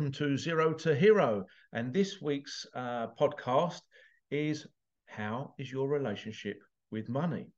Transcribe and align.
welcome 0.00 0.12
to 0.12 0.38
Zero 0.38 0.72
to 0.72 0.96
Hero. 0.96 1.44
And 1.74 1.92
this 1.92 2.22
week's 2.22 2.66
uh, 2.74 3.08
podcast 3.20 3.82
is 4.30 4.66
How 5.04 5.52
is 5.58 5.70
your 5.70 5.90
relationship 5.90 6.56
with 6.90 7.10
money? 7.10 7.48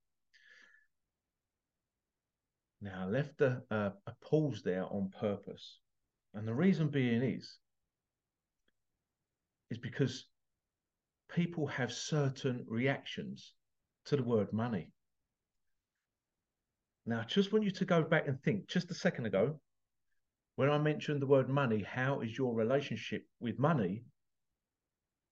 Now, 2.81 3.03
I 3.03 3.05
left 3.05 3.41
a, 3.43 3.63
a, 3.71 3.93
a 4.09 4.13
pause 4.25 4.61
there 4.65 4.87
on 4.87 5.13
purpose. 5.21 5.79
And 6.35 6.49
the 6.49 6.53
reason 6.53 6.89
being 6.89 7.23
is, 7.23 7.59
is 9.71 9.79
because 9.79 10.27
people 11.33 11.69
have 11.69 11.93
certain 11.93 12.65
reactions 12.67 13.53
to 14.07 14.17
the 14.17 14.25
word 14.25 14.53
money. 14.53 14.91
Now, 17.07 17.21
I 17.21 17.25
just 17.25 17.53
want 17.53 17.65
you 17.65 17.71
to 17.71 17.85
go 17.85 18.03
back 18.03 18.27
and 18.27 18.43
think 18.43 18.67
just 18.67 18.91
a 18.91 18.95
second 18.95 19.27
ago, 19.27 19.61
when 20.57 20.71
I 20.71 20.79
mentioned 20.79 21.21
the 21.21 21.27
word 21.27 21.49
money, 21.49 21.83
how 21.83 22.21
is 22.21 22.37
your 22.37 22.55
relationship 22.55 23.27
with 23.41 23.59
money? 23.59 24.05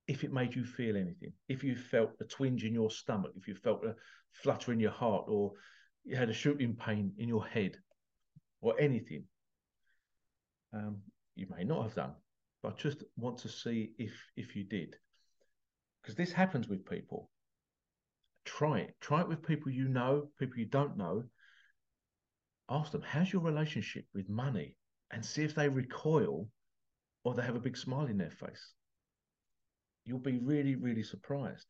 If 0.07 0.25
it 0.25 0.33
made 0.33 0.55
you 0.57 0.65
feel 0.65 0.97
anything, 0.97 1.33
if 1.49 1.63
you 1.63 1.77
felt 1.77 2.13
a 2.21 2.25
twinge 2.25 2.65
in 2.65 2.75
your 2.75 2.91
stomach, 2.91 3.33
if 3.37 3.47
you 3.47 3.55
felt 3.55 3.85
a 3.85 3.95
flutter 4.33 4.73
in 4.73 4.81
your 4.81 4.91
heart, 4.91 5.27
or 5.29 5.53
you 6.05 6.17
had 6.17 6.31
a 6.31 6.35
shooting 6.35 6.75
pain 6.75 7.13
in 7.19 7.29
your 7.29 7.47
head, 7.47 7.77
or 8.61 8.75
anything, 8.81 9.25
um, 10.73 10.99
you 11.37 11.47
may 11.57 11.65
not 11.65 11.83
have 11.83 11.95
done. 11.95 12.13
But 12.63 12.73
I 12.73 12.77
just 12.77 13.05
want 13.17 13.39
to 13.39 13.49
see 13.49 13.93
if 13.99 14.13
if 14.37 14.57
you 14.57 14.65
did, 14.65 14.97
because 16.03 16.17
this 16.17 16.33
happens 16.33 16.69
with 16.69 16.85
people. 16.85 17.31
Try 18.45 18.81
it. 18.81 18.97
Try 19.01 19.21
it 19.21 19.29
with 19.29 19.47
people 19.47 19.71
you 19.71 19.89
know, 19.89 20.31
people 20.39 20.59
you 20.59 20.67
don't 20.67 20.97
know. 20.97 21.25
Ask 22.69 22.93
them, 22.93 23.03
how's 23.03 23.33
your 23.33 23.43
relationship 23.43 24.07
with 24.15 24.29
money? 24.29 24.77
And 25.11 25.25
see 25.25 25.43
if 25.43 25.55
they 25.55 25.69
recoil 25.69 26.49
or 27.25 27.35
they 27.35 27.43
have 27.43 27.57
a 27.57 27.61
big 27.61 27.77
smile 27.77 28.07
in 28.07 28.19
their 28.19 28.31
face. 28.31 28.73
You'll 30.05 30.19
be 30.19 30.39
really, 30.39 30.77
really 30.77 31.03
surprised. 31.03 31.67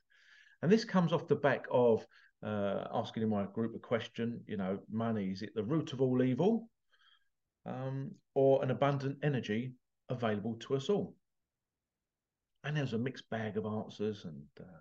And 0.62 0.70
this 0.70 0.84
comes 0.84 1.12
off 1.12 1.28
the 1.28 1.36
back 1.36 1.66
of 1.70 2.06
uh, 2.44 2.84
asking 2.92 3.22
in 3.22 3.28
my 3.28 3.44
group 3.44 3.74
a 3.74 3.78
question, 3.78 4.40
you 4.46 4.56
know, 4.56 4.78
money, 4.90 5.30
is 5.30 5.42
it 5.42 5.54
the 5.54 5.64
root 5.64 5.92
of 5.92 6.00
all 6.00 6.22
evil 6.22 6.68
um, 7.66 8.12
or 8.34 8.62
an 8.62 8.70
abundant 8.70 9.18
energy 9.22 9.72
available 10.08 10.54
to 10.60 10.76
us 10.76 10.88
all? 10.88 11.14
And 12.62 12.76
there's 12.76 12.92
a 12.92 12.98
mixed 12.98 13.28
bag 13.30 13.56
of 13.56 13.66
answers 13.66 14.24
and 14.24 14.44
uh, 14.60 14.80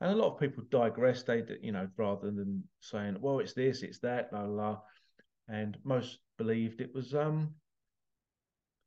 and 0.00 0.12
a 0.12 0.16
lot 0.16 0.34
of 0.34 0.40
people 0.40 0.64
digress. 0.70 1.22
They, 1.22 1.42
you 1.62 1.72
know, 1.72 1.88
rather 1.96 2.30
than 2.30 2.64
saying, 2.80 3.16
"Well, 3.20 3.38
it's 3.38 3.54
this, 3.54 3.82
it's 3.82 4.00
that," 4.00 4.28
la 4.32 4.42
la, 4.42 4.78
and 5.48 5.76
most 5.84 6.18
believed 6.38 6.80
it 6.80 6.94
was 6.94 7.14
um, 7.14 7.54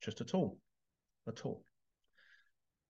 just 0.01 0.21
a 0.21 0.25
tool, 0.25 0.57
a 1.27 1.31
tool. 1.31 1.63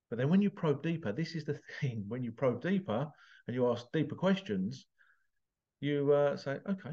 But 0.10 0.18
then 0.18 0.30
when 0.30 0.42
you 0.42 0.50
probe 0.50 0.84
deeper, 0.84 1.12
this 1.12 1.36
is 1.36 1.44
the 1.46 1.60
thing. 1.82 2.06
When 2.08 2.24
you 2.24 2.32
probe 2.32 2.62
deeper 2.62 3.08
and 3.48 3.56
you 3.56 3.70
ask 3.70 3.86
deeper 3.92 4.16
questions, 4.16 4.86
you 5.80 6.12
uh, 6.12 6.38
say, 6.38 6.58
okay, 6.70 6.92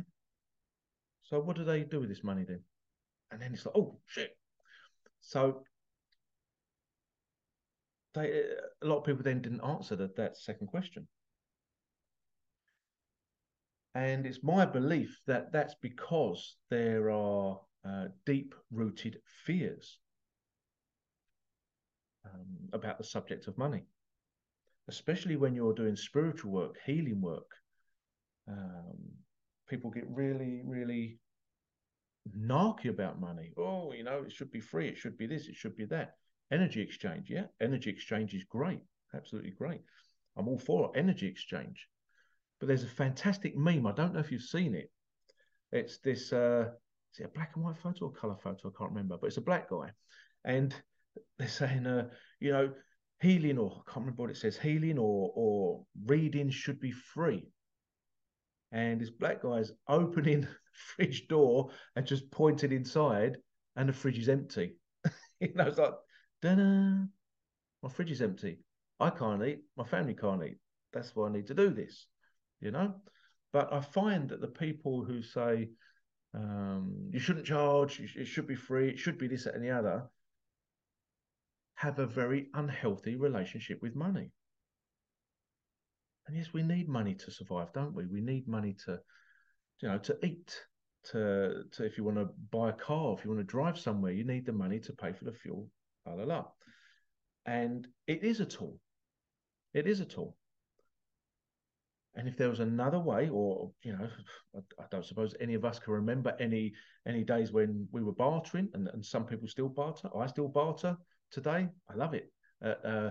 so 1.22 1.41
what 1.41 1.56
do 1.56 1.65
they 1.65 1.82
do 1.82 2.00
with 2.00 2.09
this 2.09 2.25
money 2.25 2.44
then? 2.47 2.60
And 3.31 3.41
then 3.41 3.54
it's 3.54 3.65
like, 3.65 3.76
oh 3.76 3.99
shit. 4.06 4.37
So 5.20 5.65
they, 8.15 8.43
a 8.82 8.87
lot 8.87 8.99
of 8.99 9.04
people 9.04 9.22
then 9.22 9.41
didn't 9.41 9.62
answer 9.62 9.97
that, 9.97 10.16
that 10.16 10.37
second 10.37 10.66
question. 10.66 11.09
And 13.94 14.27
it's 14.27 14.43
my 14.43 14.66
belief 14.66 15.21
that 15.27 15.53
that's 15.53 15.75
because 15.81 16.56
there 16.69 17.10
are 17.10 17.60
uh, 17.87 18.06
deep 18.27 18.55
rooted 18.72 19.19
fears 19.44 19.99
um, 22.25 22.69
about 22.72 22.99
the 22.99 23.05
subject 23.05 23.47
of 23.47 23.56
money, 23.56 23.84
especially 24.88 25.37
when 25.37 25.55
you're 25.55 25.75
doing 25.75 25.94
spiritual 25.94 26.50
work, 26.50 26.77
healing 26.84 27.21
work. 27.21 27.50
Um, 28.49 28.99
people 29.69 29.91
get 29.91 30.09
really, 30.09 30.62
really 30.65 31.19
narky 32.37 32.88
about 32.88 33.21
money. 33.21 33.53
Oh, 33.56 33.93
you 33.93 34.03
know, 34.03 34.25
it 34.26 34.32
should 34.32 34.50
be 34.50 34.61
free, 34.61 34.88
it 34.88 34.99
should 34.99 35.16
be 35.16 35.26
this, 35.26 35.47
it 35.47 35.55
should 35.55 35.76
be 35.76 35.84
that. 35.87 36.16
Energy 36.50 36.81
exchange, 36.81 37.31
yeah, 37.31 37.44
energy 37.61 37.91
exchange 37.91 38.34
is 38.34 38.44
great, 38.44 38.81
absolutely 39.15 39.53
great. 39.53 39.82
I'm 40.37 40.49
all 40.49 40.59
for 40.59 40.91
energy 40.97 41.26
exchange. 41.26 41.87
But 42.64 42.69
there's 42.69 42.82
a 42.82 42.88
fantastic 42.88 43.54
meme. 43.54 43.86
I 43.86 43.92
don't 43.92 44.14
know 44.14 44.20
if 44.20 44.32
you've 44.32 44.41
seen 44.41 44.75
it. 44.75 44.91
It's 45.70 45.98
this 45.98 46.32
uh, 46.32 46.70
is 47.12 47.20
it 47.20 47.26
a 47.26 47.28
black 47.28 47.50
and 47.56 47.62
white 47.62 47.76
photo 47.76 48.06
or 48.06 48.10
color 48.10 48.36
photo? 48.42 48.70
I 48.70 48.78
can't 48.78 48.88
remember, 48.88 49.19
but 49.20 49.26
it's 49.26 49.36
a 49.36 49.42
black 49.42 49.69
guy. 49.69 49.91
And 50.47 50.75
they're 51.38 51.47
saying, 51.47 51.86
uh, 51.86 52.08
you 52.41 52.52
know, 52.52 52.72
healing 53.20 53.58
or 53.58 53.70
I 53.70 53.92
can't 53.92 54.06
remember 54.06 54.22
what 54.22 54.30
it 54.30 54.38
says, 54.38 54.56
healing 54.56 54.97
or 54.97 55.30
or 55.34 55.84
reading 56.06 56.48
should 56.48 56.80
be 56.80 56.91
free. 56.91 57.47
And 58.72 58.98
this 58.98 59.10
black 59.10 59.42
guy's 59.42 59.72
opening 59.86 60.41
the 60.41 60.48
fridge 60.72 61.28
door 61.28 61.69
and 61.96 62.06
just 62.06 62.31
pointed 62.31 62.72
inside, 62.72 63.36
and 63.76 63.91
the 63.91 63.92
fridge 63.92 64.19
is 64.19 64.31
empty. 64.31 64.78
you 65.38 65.52
know, 65.54 65.66
it's 65.66 65.76
like, 65.76 65.92
da 66.41 66.54
my 66.54 67.91
fridge 67.91 68.12
is 68.12 68.22
empty. 68.22 68.60
I 69.00 69.10
can't 69.10 69.44
eat. 69.44 69.64
My 69.76 69.84
family 69.84 70.14
can't 70.14 70.42
eat. 70.42 70.56
That's 70.94 71.14
why 71.14 71.28
I 71.28 71.32
need 71.32 71.48
to 71.48 71.54
do 71.54 71.69
this 71.69 72.06
you 72.64 72.72
know. 72.72 72.94
But 73.52 73.72
I 73.72 73.80
find 73.80 74.28
that 74.30 74.41
the 74.41 74.48
people 74.48 75.04
who 75.04 75.22
say 75.22 75.69
um, 76.34 77.10
you 77.12 77.20
shouldn't 77.20 77.47
charge, 77.47 78.00
it 78.00 78.26
should 78.26 78.48
be 78.48 78.56
free, 78.56 78.88
it 78.91 78.98
should 78.98 79.19
be 79.19 79.28
this, 79.28 79.47
and 79.47 79.62
the 79.62 79.70
other, 79.70 80.04
have 81.76 81.98
a 81.98 82.06
very 82.06 82.48
unhealthy 82.54 83.14
relationship 83.14 83.80
with 83.82 83.94
money. 83.94 84.30
And 86.26 86.36
yes, 86.36 86.52
we 86.52 86.62
need 86.62 86.88
money 86.88 87.14
to 87.14 87.30
survive, 87.30 87.72
don't 87.72 87.94
we? 87.94 88.06
We 88.06 88.20
need 88.20 88.48
money 88.48 88.75
to, 88.86 88.98
you 89.81 89.88
know, 89.88 89.98
to 89.98 90.19
eat, 90.25 90.52
to, 91.12 91.64
to 91.72 91.84
if 91.84 91.98
you 91.98 92.04
want 92.04 92.16
to 92.16 92.31
buy 92.50 92.70
a 92.70 92.72
car, 92.72 93.14
if 93.16 93.25
you 93.25 93.31
want 93.31 93.46
to 93.46 93.52
drive 93.52 93.78
somewhere, 93.78 94.12
you 94.12 94.25
need 94.25 94.46
the 94.46 94.52
money 94.52 94.81
to 94.81 94.92
pay 94.92 95.12
for 95.12 95.25
the 95.25 95.32
fuel, 95.32 95.69
la 96.06 96.14
la 96.14 96.25
la. 96.25 96.44
And 97.46 97.86
it 98.06 98.25
is 98.25 98.41
a 98.41 98.46
tool. 98.46 98.81
It 99.75 99.86
is 99.86 100.00
a 100.00 100.06
tool. 100.06 100.36
And 102.16 102.28
if 102.28 102.36
there 102.36 102.48
was 102.48 102.60
another 102.60 103.00
way, 103.00 103.28
or 103.28 103.70
you 103.82 103.92
know, 103.92 104.08
I, 104.56 104.82
I, 104.82 104.86
don't 104.91 105.04
suppose 105.04 105.34
any 105.41 105.54
of 105.54 105.64
us 105.64 105.78
can 105.78 105.92
remember 105.92 106.36
any 106.38 106.72
any 107.06 107.25
days 107.25 107.50
when 107.50 107.88
we 107.91 108.02
were 108.02 108.12
bartering, 108.12 108.69
and, 108.75 108.88
and 108.88 109.04
some 109.04 109.26
people 109.26 109.48
still 109.48 109.69
barter. 109.69 110.08
I 110.16 110.26
still 110.26 110.48
barter 110.48 110.97
today. 111.32 111.69
I 111.91 111.94
love 111.94 112.14
it. 112.14 112.32
At 112.62 112.84
uh, 112.84 113.10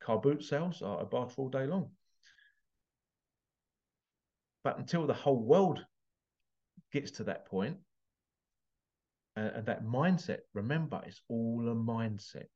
car 0.00 0.20
boot 0.20 0.44
sales, 0.44 0.82
I, 0.82 0.94
I 0.94 1.04
barter 1.04 1.34
all 1.38 1.48
day 1.48 1.66
long. 1.66 1.90
But 4.62 4.78
until 4.78 5.06
the 5.06 5.14
whole 5.14 5.42
world 5.42 5.84
gets 6.92 7.10
to 7.12 7.24
that 7.24 7.46
point, 7.46 7.76
uh, 9.36 9.50
and 9.56 9.66
that 9.66 9.84
mindset, 9.84 10.38
remember, 10.54 11.02
it's 11.04 11.22
all 11.28 11.68
a 11.68 11.74
mindset. 11.74 12.46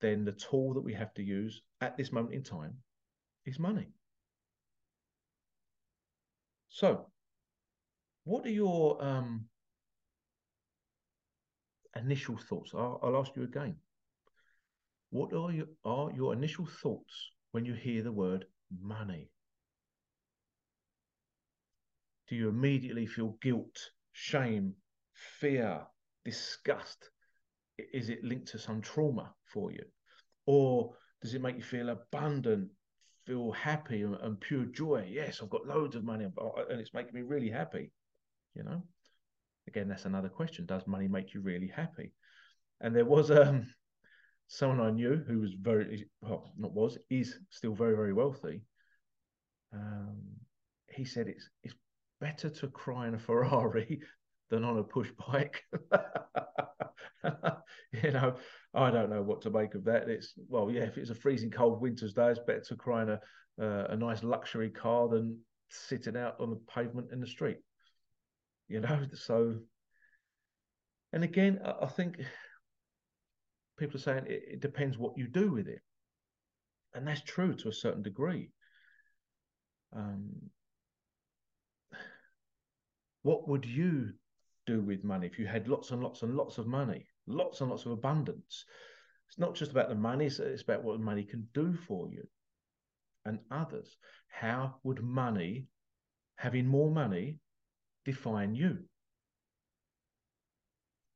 Then 0.00 0.24
the 0.24 0.32
tool 0.32 0.72
that 0.74 0.80
we 0.80 0.94
have 0.94 1.12
to 1.14 1.22
use 1.22 1.60
at 1.82 1.98
this 1.98 2.10
moment 2.10 2.34
in 2.34 2.42
time 2.42 2.78
is 3.50 3.58
money. 3.58 3.88
So, 6.68 7.06
what 8.24 8.46
are 8.46 8.50
your 8.50 9.02
um, 9.04 9.46
initial 11.96 12.38
thoughts? 12.48 12.70
I'll, 12.74 13.00
I'll, 13.02 13.18
ask 13.18 13.32
you 13.34 13.42
again. 13.42 13.74
What 15.10 15.32
are 15.32 15.50
your, 15.50 15.66
are 15.84 16.12
your 16.12 16.32
initial 16.32 16.66
thoughts 16.66 17.30
when 17.50 17.64
you 17.64 17.74
hear 17.74 18.02
the 18.02 18.12
word 18.12 18.44
money? 18.80 19.30
Do 22.28 22.36
you 22.36 22.48
immediately 22.48 23.06
feel 23.06 23.36
guilt, 23.42 23.90
shame, 24.12 24.74
fear, 25.40 25.80
disgust? 26.24 27.10
Is 27.92 28.10
it 28.10 28.22
linked 28.22 28.46
to 28.52 28.58
some 28.58 28.80
trauma 28.80 29.34
for 29.52 29.72
you? 29.72 29.82
Or 30.46 30.94
does 31.22 31.34
it 31.34 31.42
make 31.42 31.56
you 31.56 31.62
feel 31.62 31.88
abundant, 31.88 32.68
feel 33.26 33.52
happy 33.52 34.02
and, 34.02 34.16
and 34.16 34.40
pure 34.40 34.64
joy. 34.64 35.08
Yes, 35.10 35.40
I've 35.42 35.50
got 35.50 35.66
loads 35.66 35.96
of 35.96 36.04
money 36.04 36.24
and 36.24 36.80
it's 36.80 36.94
making 36.94 37.14
me 37.14 37.22
really 37.22 37.50
happy. 37.50 37.92
You 38.54 38.64
know, 38.64 38.82
again, 39.68 39.88
that's 39.88 40.04
another 40.04 40.28
question. 40.28 40.66
Does 40.66 40.86
money 40.86 41.08
make 41.08 41.34
you 41.34 41.40
really 41.40 41.68
happy? 41.68 42.12
And 42.80 42.94
there 42.94 43.04
was 43.04 43.30
um, 43.30 43.66
someone 44.48 44.80
I 44.80 44.90
knew 44.90 45.22
who 45.26 45.40
was 45.40 45.52
very, 45.60 46.08
well, 46.20 46.52
not 46.56 46.72
was, 46.72 46.98
is 47.10 47.36
still 47.50 47.74
very, 47.74 47.94
very 47.94 48.12
wealthy. 48.12 48.62
Um, 49.72 50.18
he 50.88 51.04
said 51.04 51.28
it's 51.28 51.48
it's 51.62 51.74
better 52.20 52.50
to 52.50 52.68
cry 52.68 53.06
in 53.06 53.14
a 53.14 53.18
Ferrari 53.18 54.00
than 54.50 54.64
on 54.64 54.78
a 54.78 54.82
push 54.82 55.10
bike. 55.28 55.62
you 58.04 58.10
know, 58.10 58.36
I 58.74 58.90
don't 58.90 59.10
know 59.10 59.22
what 59.22 59.42
to 59.42 59.50
make 59.50 59.74
of 59.74 59.84
that. 59.84 60.08
It's 60.08 60.34
well, 60.48 60.70
yeah, 60.70 60.82
if 60.82 60.98
it's 60.98 61.10
a 61.10 61.14
freezing 61.14 61.50
cold 61.50 61.80
winter's 61.80 62.14
day, 62.14 62.30
it's 62.30 62.40
better 62.46 62.62
to 62.68 62.76
cry 62.76 63.02
in 63.02 63.10
a 63.10 63.20
uh, 63.60 63.86
a 63.90 63.96
nice 63.96 64.22
luxury 64.22 64.70
car 64.70 65.08
than 65.08 65.38
sitting 65.68 66.16
out 66.16 66.36
on 66.40 66.50
the 66.50 66.60
pavement 66.72 67.12
in 67.12 67.20
the 67.20 67.26
street. 67.26 67.58
You 68.68 68.80
know, 68.80 69.06
so 69.14 69.56
And 71.12 71.24
again, 71.24 71.60
I 71.64 71.86
think 71.86 72.20
people 73.78 73.96
are 73.96 74.02
saying 74.02 74.26
it, 74.26 74.42
it 74.52 74.60
depends 74.60 74.98
what 74.98 75.16
you 75.16 75.26
do 75.26 75.52
with 75.52 75.68
it. 75.68 75.80
And 76.94 77.06
that's 77.06 77.22
true 77.22 77.54
to 77.54 77.68
a 77.68 77.72
certain 77.72 78.02
degree. 78.02 78.50
Um, 79.92 80.50
what 83.22 83.48
would 83.48 83.64
you 83.64 84.12
do 84.66 84.80
with 84.80 85.04
money 85.04 85.26
if 85.26 85.38
you 85.38 85.46
had 85.46 85.68
lots 85.68 85.90
and 85.90 86.02
lots 86.02 86.22
and 86.22 86.34
lots 86.36 86.58
of 86.58 86.66
money, 86.66 87.06
lots 87.30 87.60
and 87.60 87.70
lots 87.70 87.86
of 87.86 87.92
abundance? 87.92 88.64
It's 89.28 89.38
not 89.38 89.54
just 89.54 89.70
about 89.70 89.88
the 89.88 89.94
money, 89.94 90.26
it's 90.26 90.62
about 90.62 90.82
what 90.82 91.00
money 91.00 91.22
can 91.24 91.48
do 91.54 91.76
for 91.86 92.08
you 92.08 92.26
and 93.24 93.38
others. 93.50 93.96
How 94.28 94.76
would 94.82 95.02
money, 95.02 95.66
having 96.36 96.66
more 96.66 96.90
money, 96.90 97.38
define 98.04 98.54
you? 98.54 98.78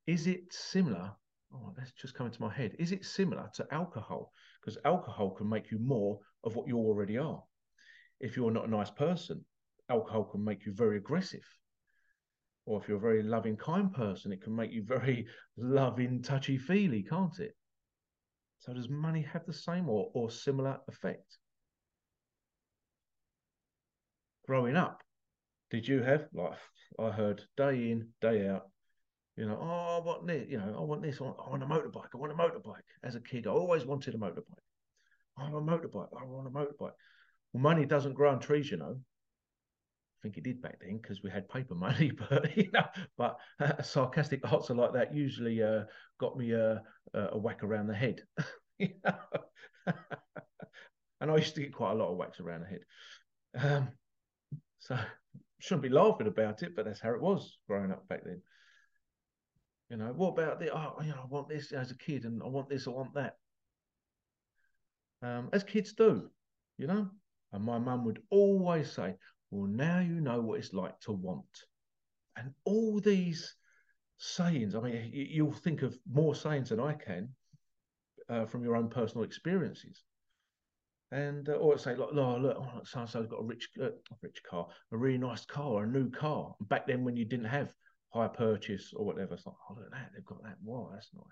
Is 0.07 0.27
it 0.27 0.53
similar? 0.53 1.13
Oh, 1.53 1.73
that's 1.77 1.93
just 1.93 2.15
coming 2.15 2.33
to 2.33 2.43
my 2.43 2.53
head. 2.53 2.77
Is 2.79 2.93
it 2.93 3.05
similar 3.05 3.49
to 3.55 3.67
alcohol? 3.73 4.33
Because 4.61 4.79
alcohol 4.85 5.31
can 5.31 5.49
make 5.49 5.71
you 5.71 5.79
more 5.79 6.19
of 6.43 6.57
what 6.57 6.69
you 6.69 6.77
already 6.77 7.17
are. 7.17 7.43
If 8.21 8.37
you're 8.37 8.51
not 8.51 8.67
a 8.67 8.71
nice 8.71 8.91
person, 8.91 9.45
alcohol 9.89 10.25
can 10.25 10.45
make 10.45 10.67
you 10.67 10.73
very 10.73 10.99
aggressive. 10.99 11.45
Or 12.67 12.81
if 12.81 12.89
you're 12.89 12.97
a 12.97 13.01
very 13.01 13.23
loving, 13.23 13.57
kind 13.57 13.93
person, 13.93 14.33
it 14.33 14.43
can 14.43 14.57
make 14.57 14.73
you 14.73 14.83
very 14.85 15.27
loving, 15.57 16.23
touchy 16.23 16.57
feely, 16.57 17.03
can't 17.03 17.39
it? 17.39 17.55
So, 18.61 18.73
does 18.73 18.89
money 18.89 19.27
have 19.33 19.45
the 19.47 19.53
same 19.53 19.89
or, 19.89 20.11
or 20.15 20.31
similar 20.31 20.79
effect? 20.89 21.39
Growing 24.47 24.77
up, 24.77 25.03
did 25.71 25.87
you 25.87 26.03
have, 26.03 26.27
like 26.33 26.59
I 26.99 27.11
heard 27.11 27.43
day 27.57 27.91
in, 27.91 28.09
day 28.21 28.49
out, 28.49 28.71
you 29.37 29.47
know, 29.47 29.59
oh, 29.61 30.01
I 30.01 30.07
want 30.07 30.27
this, 30.27 30.47
you 30.49 30.59
know, 30.59 30.77
I 30.79 30.83
want 30.83 31.03
this, 31.03 31.21
I 31.21 31.25
want, 31.25 31.63
a 31.63 31.67
motorbike, 31.67 32.09
I 32.15 32.17
want 32.17 32.33
a 32.33 32.37
motorbike. 32.37 32.87
As 33.03 33.17
a 33.17 33.21
kid, 33.21 33.47
I 33.47 33.51
always 33.51 33.85
wanted 33.85 34.15
a 34.15 34.19
motorbike. 34.19 34.65
I 35.37 35.51
want 35.51 35.69
a 35.69 35.73
motorbike, 35.73 36.09
I 36.19 36.25
want 36.25 36.47
a 36.47 36.51
motorbike. 36.51 36.93
Well, 37.53 37.63
money 37.63 37.85
doesn't 37.85 38.15
grow 38.15 38.31
on 38.31 38.41
trees, 38.41 38.71
you 38.71 38.77
know. 38.77 39.01
Think 40.25 40.39
it 40.39 40.45
did 40.45 40.63
back 40.63 40.81
then 40.81 40.97
because 40.97 41.23
we 41.23 41.29
had 41.29 41.51
paper 41.51 41.75
money, 41.75 42.11
but 42.31 42.57
you 42.57 42.71
know, 42.73 42.87
but 43.19 43.37
uh, 43.61 43.83
sarcastic 43.83 44.41
answer 44.51 44.73
like 44.73 44.95
that 44.95 45.15
usually 45.15 45.63
uh, 45.63 45.83
got 46.19 46.39
me 46.39 46.53
a, 46.53 46.81
a 47.13 47.37
whack 47.37 47.63
around 47.63 47.89
the 47.89 47.95
head. 47.95 48.23
you 48.79 48.89
know? 49.05 49.15
and 51.21 51.31
I 51.31 51.37
used 51.37 51.55
to 51.57 51.61
get 51.61 51.75
quite 51.75 51.93
a 51.93 51.97
lot 51.97 52.11
of 52.11 52.17
whacks 52.17 52.41
around 52.41 52.63
the 52.63 52.67
head. 52.67 52.81
Um, 53.55 53.89
so 54.79 54.99
shouldn't 55.59 55.83
be 55.83 55.91
laughing 55.91 56.27
about 56.27 56.63
it, 56.63 56.75
but 56.75 56.87
that's 56.87 57.03
how 57.03 57.13
it 57.13 57.21
was 57.21 57.59
growing 57.69 57.93
up 57.93 58.09
back 58.09 58.25
then. 58.25 58.41
You 59.91 59.99
know, 59.99 60.15
what 60.17 60.29
about 60.29 60.59
the 60.59 60.75
oh, 60.75 61.03
you 61.03 61.11
know, 61.11 61.21
I 61.23 61.27
want 61.27 61.51
this 61.51 61.71
as 61.73 61.91
a 61.91 61.99
kid, 61.99 62.25
and 62.25 62.43
I 62.43 62.47
want 62.47 62.71
this, 62.71 62.87
I 62.87 62.93
want 62.93 63.13
that. 63.13 63.37
Um, 65.21 65.51
as 65.53 65.65
kids 65.65 65.93
do, 65.93 66.31
you 66.79 66.87
know. 66.87 67.11
And 67.53 67.63
my 67.63 67.79
mum 67.79 68.07
would 68.07 68.23
always 68.31 68.91
say, 68.91 69.17
"Well, 69.55 69.71
now 69.71 70.01
you 70.01 70.21
know 70.21 70.41
what 70.41 70.59
it's 70.59 70.73
like 70.73 70.99
to 71.01 71.13
want." 71.13 71.65
And 72.37 72.53
all 72.65 73.01
these 73.01 73.55
sayings, 74.19 74.75
I 74.75 74.81
mean, 74.81 75.11
you'll 75.13 75.53
think 75.53 75.83
of 75.83 75.97
more 76.11 76.35
sayings 76.35 76.71
than 76.71 76.81
I 76.81 76.95
can 76.95 77.29
uh, 78.29 78.47
from 78.47 78.65
your 78.65 78.77
own 78.77 78.89
personal 78.89 79.25
experiences. 79.25 80.03
And 81.13 81.49
uh, 81.49 81.53
or 81.53 81.79
say 81.79 81.95
like, 81.95 82.09
oh, 82.13 82.37
look, 82.37 82.57
oh, 82.59 82.81
so 82.85 83.01
and 83.01 83.09
so's 83.09 83.29
got 83.29 83.41
a 83.41 83.45
rich, 83.45 83.69
uh, 83.81 83.91
rich 84.21 84.43
car, 84.43 84.67
a 84.91 84.97
really 84.97 85.19
nice 85.19 85.45
car, 85.45 85.85
a 85.85 85.87
new 85.87 86.11
car. 86.11 86.55
Back 86.63 86.89
then, 86.89 87.05
when 87.05 87.17
you 87.17 87.25
didn't 87.25 87.47
have 87.47 87.73
hire 88.15 88.29
purchase 88.29 88.93
or 88.95 89.05
whatever. 89.05 89.35
It's 89.35 89.45
like, 89.45 89.57
oh, 89.69 89.75
look 89.75 89.87
at 89.87 89.91
that. 89.93 90.11
They've 90.15 90.25
got 90.25 90.43
that. 90.45 90.57
Wow, 90.63 90.91
that's 90.93 91.11
nice. 91.15 91.25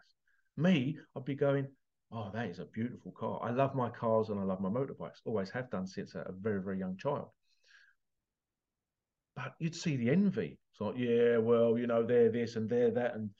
Me, 0.57 0.99
I'd 1.17 1.25
be 1.25 1.35
going, 1.35 1.69
oh, 2.11 2.31
that 2.35 2.49
is 2.49 2.59
a 2.59 2.67
beautiful 2.67 3.13
car. 3.13 3.41
I 3.43 3.51
love 3.51 3.75
my 3.75 3.89
cars 3.89 4.29
and 4.29 4.41
I 4.41 4.43
love 4.43 4.61
my 4.61 4.69
motorbikes. 4.69 5.21
Always 5.25 5.51
have 5.51 5.71
done 5.71 5.87
since 5.87 6.15
a 6.15 6.33
very, 6.41 6.61
very 6.61 6.79
young 6.79 6.97
child. 6.97 7.29
But 9.35 9.55
you'd 9.59 9.75
see 9.75 9.97
the 9.97 10.11
envy. 10.11 10.59
It's 10.73 10.81
like, 10.81 10.97
yeah, 10.97 11.39
well, 11.39 11.79
you 11.79 11.87
know, 11.87 12.03
they're 12.03 12.31
this 12.31 12.57
and 12.57 12.69
they're 12.69 12.91
that, 12.93 13.15
and 13.15 13.31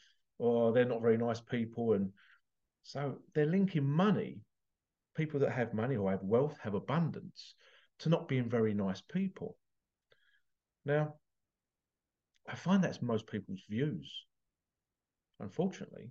oh, 0.41 0.73
they're 0.73 0.85
not 0.85 1.03
very 1.03 1.17
nice 1.17 1.41
people. 1.41 1.93
And 1.95 2.11
so 2.83 3.19
they're 3.35 3.47
linking 3.47 3.85
money, 3.85 4.41
people 5.17 5.41
that 5.41 5.53
have 5.53 5.75
money 5.75 5.97
or 5.97 6.11
have 6.11 6.23
wealth, 6.23 6.59
have 6.63 6.75
abundance, 6.75 7.55
to 8.01 8.09
not 8.09 8.29
being 8.29 8.49
very 8.49 8.75
nice 8.75 9.01
people. 9.01 9.57
Now, 10.85 11.15
I 12.49 12.55
find 12.55 12.83
that's 12.83 13.03
most 13.03 13.27
people's 13.27 13.63
views. 13.71 14.13
Unfortunately, 15.41 16.11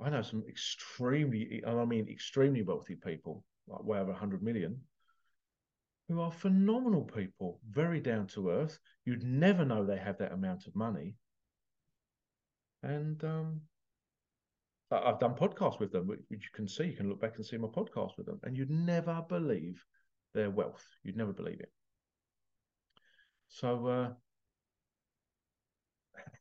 I 0.00 0.10
know 0.10 0.22
some 0.22 0.44
extremely, 0.48 1.62
and 1.66 1.80
I 1.80 1.84
mean 1.84 2.08
extremely 2.08 2.62
wealthy 2.62 2.94
people, 2.94 3.44
like 3.66 3.82
way 3.82 3.98
over 3.98 4.12
100 4.12 4.42
million, 4.42 4.78
who 6.08 6.20
are 6.20 6.30
phenomenal 6.30 7.04
people, 7.04 7.60
very 7.68 8.00
down 8.00 8.26
to 8.28 8.50
earth. 8.50 8.78
You'd 9.04 9.24
never 9.24 9.64
know 9.64 9.84
they 9.84 9.98
have 9.98 10.18
that 10.18 10.32
amount 10.32 10.66
of 10.66 10.76
money. 10.76 11.14
And 12.82 13.22
um, 13.24 13.60
I've 14.90 15.18
done 15.18 15.34
podcasts 15.34 15.80
with 15.80 15.90
them, 15.90 16.06
which 16.06 16.20
you 16.30 16.38
can 16.54 16.68
see. 16.68 16.84
You 16.84 16.96
can 16.96 17.08
look 17.08 17.20
back 17.20 17.36
and 17.36 17.44
see 17.44 17.56
my 17.56 17.68
podcast 17.68 18.16
with 18.16 18.26
them, 18.26 18.38
and 18.44 18.56
you'd 18.56 18.70
never 18.70 19.24
believe 19.28 19.82
their 20.32 20.50
wealth. 20.50 20.84
You'd 21.02 21.16
never 21.16 21.32
believe 21.32 21.60
it. 21.60 21.72
So, 23.48 23.86
uh, 23.86 24.08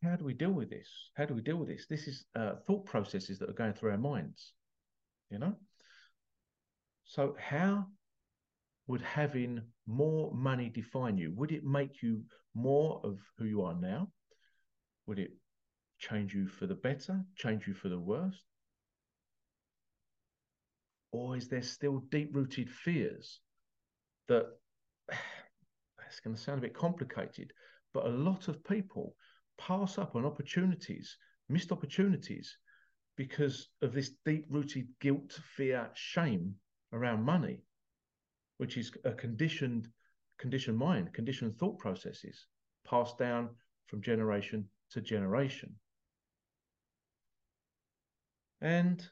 how 0.04 0.16
do 0.16 0.26
we 0.26 0.34
deal 0.34 0.52
with 0.52 0.70
this? 0.70 0.88
How 1.16 1.26
do 1.26 1.34
we 1.34 1.42
deal 1.42 1.58
with 1.58 1.70
this? 1.70 1.88
This 1.90 2.08
is 2.08 2.26
uh, 2.36 2.54
thought 2.68 2.86
processes 2.86 3.40
that 3.40 3.50
are 3.50 3.54
going 3.54 3.74
through 3.74 3.92
our 3.92 3.98
minds, 3.98 4.54
you 5.32 5.40
know? 5.40 5.56
So, 7.06 7.36
how 7.40 7.88
would 8.88 9.02
having 9.02 9.62
more 9.88 10.34
money 10.34 10.70
define 10.70 11.18
you? 11.18 11.32
Would 11.36 11.52
it 11.52 11.64
make 11.64 12.02
you 12.02 12.24
more 12.54 13.02
of 13.04 13.20
who 13.38 13.46
you 13.46 13.64
are 13.64 13.76
now? 13.76 14.10
Would 15.08 15.20
it 15.20 15.32
change 16.00 16.34
you 16.34 16.48
for 16.48 16.68
the 16.68 16.76
better, 16.76 17.24
change 17.36 17.68
you 17.68 17.74
for 17.74 17.90
the 17.90 18.00
worse? 18.00 18.42
Or 21.12 21.38
is 21.38 21.48
there 21.48 21.62
still 21.62 22.04
deep 22.12 22.36
rooted 22.36 22.70
fears 22.70 23.40
that 24.28 24.46
it's 26.08 26.20
going 26.20 26.36
to 26.36 26.42
sound 26.42 26.60
a 26.60 26.62
bit 26.64 26.76
complicated, 26.76 27.52
but 27.94 28.06
a 28.06 28.10
lot 28.10 28.48
of 28.48 28.64
people 28.64 29.16
pass 29.58 29.98
up 29.98 30.16
on 30.16 30.26
opportunities, 30.26 31.18
missed 31.50 31.72
opportunities, 31.72 32.58
because 33.16 33.70
of 33.82 33.94
this 33.94 34.12
deep 34.26 34.46
rooted 34.50 34.88
guilt, 35.00 35.40
fear, 35.56 35.90
shame 35.94 36.56
around 36.92 37.24
money, 37.24 37.62
which 38.58 38.78
is 38.78 38.92
a 39.04 39.12
conditioned, 39.12 39.88
conditioned 40.38 40.78
mind, 40.78 41.14
conditioned 41.14 41.58
thought 41.58 41.78
processes 41.78 42.48
passed 42.88 43.18
down 43.18 43.50
from 43.88 44.02
generation 44.02 44.68
to 44.92 45.02
generation. 45.02 45.76
And 48.62 49.06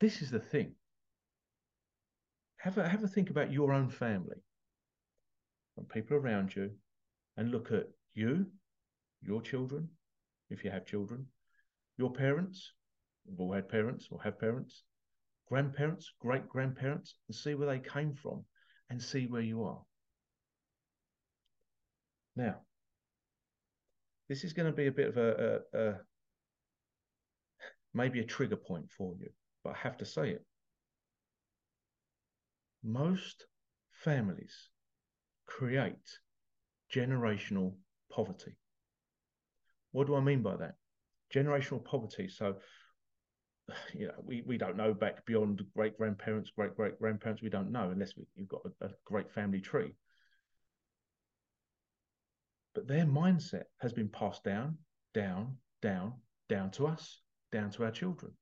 this 0.00 0.22
is 0.22 0.30
the 0.30 0.40
thing. 0.40 0.74
Have 2.58 2.78
a, 2.78 2.88
have 2.88 3.04
a 3.04 3.08
think 3.08 3.30
about 3.30 3.52
your 3.52 3.72
own 3.72 3.88
family 3.88 4.42
and 5.76 5.88
people 5.88 6.16
around 6.16 6.54
you 6.54 6.70
and 7.36 7.50
look 7.50 7.70
at 7.70 7.86
you 8.14 8.46
your 9.22 9.42
children, 9.42 9.88
if 10.50 10.64
you 10.64 10.70
have 10.70 10.86
children, 10.86 11.26
your 11.96 12.12
parents, 12.12 12.72
we've 13.26 13.40
all 13.40 13.52
had 13.52 13.68
parents 13.68 14.08
or 14.10 14.20
have 14.22 14.38
parents, 14.38 14.84
grandparents, 15.48 16.12
great 16.20 16.48
grandparents, 16.48 17.14
and 17.28 17.34
see 17.34 17.54
where 17.54 17.68
they 17.68 17.78
came 17.78 18.14
from 18.14 18.44
and 18.90 19.02
see 19.02 19.26
where 19.26 19.42
you 19.42 19.64
are. 19.64 19.80
Now, 22.36 22.56
this 24.28 24.44
is 24.44 24.52
going 24.52 24.66
to 24.66 24.76
be 24.76 24.86
a 24.86 24.92
bit 24.92 25.08
of 25.08 25.16
a, 25.16 25.60
a, 25.74 25.78
a 25.78 25.94
maybe 27.94 28.20
a 28.20 28.24
trigger 28.24 28.56
point 28.56 28.90
for 28.90 29.14
you, 29.18 29.28
but 29.64 29.70
I 29.70 29.78
have 29.78 29.96
to 29.98 30.04
say 30.04 30.30
it. 30.30 30.44
Most 32.84 33.46
families 33.90 34.54
create 35.46 36.18
generational 36.94 37.74
poverty. 38.12 38.56
What 39.92 40.06
do 40.06 40.14
I 40.14 40.20
mean 40.20 40.42
by 40.42 40.56
that? 40.56 40.74
Generational 41.34 41.84
poverty. 41.84 42.28
So, 42.28 42.56
you 43.94 44.06
know, 44.06 44.14
we, 44.24 44.42
we 44.46 44.58
don't 44.58 44.76
know 44.76 44.94
back 44.94 45.24
beyond 45.26 45.62
great 45.76 45.96
grandparents, 45.96 46.50
great 46.50 46.76
great 46.76 46.98
grandparents. 46.98 47.42
We 47.42 47.50
don't 47.50 47.72
know 47.72 47.90
unless 47.90 48.16
we, 48.16 48.24
you've 48.34 48.48
got 48.48 48.62
a, 48.80 48.86
a 48.86 48.90
great 49.04 49.30
family 49.30 49.60
tree. 49.60 49.94
But 52.74 52.86
their 52.86 53.04
mindset 53.04 53.64
has 53.80 53.92
been 53.92 54.08
passed 54.08 54.44
down, 54.44 54.78
down, 55.14 55.56
down, 55.82 56.14
down 56.48 56.70
to 56.72 56.86
us, 56.86 57.20
down 57.50 57.70
to 57.72 57.84
our 57.84 57.90
children. 57.90 58.32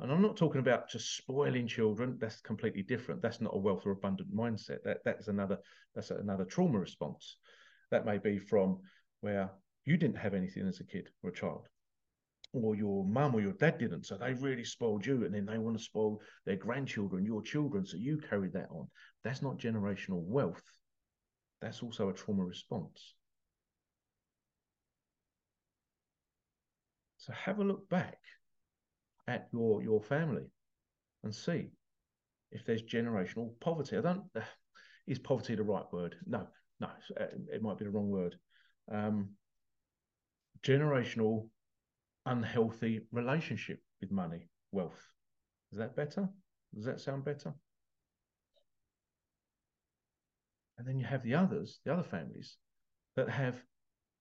And 0.00 0.10
I'm 0.10 0.22
not 0.22 0.36
talking 0.36 0.60
about 0.60 0.88
just 0.88 1.16
spoiling 1.16 1.68
children. 1.68 2.18
That's 2.20 2.40
completely 2.40 2.82
different. 2.82 3.22
That's 3.22 3.40
not 3.40 3.54
a 3.54 3.58
wealth 3.58 3.86
or 3.86 3.92
abundant 3.92 4.34
mindset. 4.34 4.82
That 4.84 4.98
that's 5.04 5.28
another 5.28 5.58
that's 5.94 6.10
another 6.10 6.44
trauma 6.44 6.78
response. 6.78 7.36
That 7.90 8.04
may 8.04 8.18
be 8.18 8.38
from 8.38 8.80
where 9.20 9.50
you 9.84 9.96
didn't 9.96 10.18
have 10.18 10.34
anything 10.34 10.66
as 10.66 10.80
a 10.80 10.84
kid 10.84 11.08
or 11.22 11.30
a 11.30 11.34
child, 11.34 11.68
or 12.54 12.76
your 12.76 13.04
mum 13.04 13.34
or 13.34 13.40
your 13.40 13.52
dad 13.54 13.78
didn't. 13.78 14.06
So 14.06 14.16
they 14.16 14.32
really 14.32 14.64
spoiled 14.64 15.04
you, 15.04 15.24
and 15.24 15.34
then 15.34 15.44
they 15.44 15.58
want 15.58 15.76
to 15.76 15.82
spoil 15.82 16.20
their 16.46 16.56
grandchildren, 16.56 17.24
your 17.24 17.42
children. 17.42 17.84
So 17.84 17.96
you 17.96 18.18
carry 18.18 18.48
that 18.50 18.68
on. 18.70 18.88
That's 19.24 19.42
not 19.42 19.58
generational 19.58 20.22
wealth. 20.22 20.62
That's 21.60 21.82
also 21.82 22.08
a 22.08 22.14
trauma 22.14 22.44
response. 22.44 23.14
So 27.18 27.32
have 27.32 27.58
a 27.58 27.64
look 27.64 27.88
back 27.88 28.18
at 29.26 29.48
your 29.52 29.82
your 29.82 30.02
family 30.02 30.44
and 31.22 31.34
see 31.34 31.70
if 32.52 32.64
there's 32.64 32.82
generational 32.82 33.58
poverty. 33.60 33.96
I 33.96 34.02
don't. 34.02 34.24
Is 35.06 35.18
poverty 35.18 35.54
the 35.54 35.62
right 35.62 35.84
word? 35.92 36.16
No, 36.26 36.46
no. 36.80 36.88
Uh, 37.18 37.24
it 37.52 37.62
might 37.62 37.78
be 37.78 37.84
the 37.84 37.90
wrong 37.90 38.08
word. 38.08 38.36
Um, 38.90 39.30
generational 40.62 41.48
unhealthy 42.26 43.00
relationship 43.12 43.80
with 44.00 44.10
money, 44.10 44.48
wealth. 44.72 45.12
Is 45.72 45.78
that 45.78 45.96
better? 45.96 46.28
Does 46.74 46.84
that 46.84 47.00
sound 47.00 47.24
better? 47.24 47.54
And 50.78 50.86
then 50.86 50.98
you 50.98 51.04
have 51.04 51.22
the 51.22 51.34
others, 51.34 51.78
the 51.84 51.92
other 51.92 52.02
families 52.02 52.56
that 53.16 53.28
have 53.28 53.62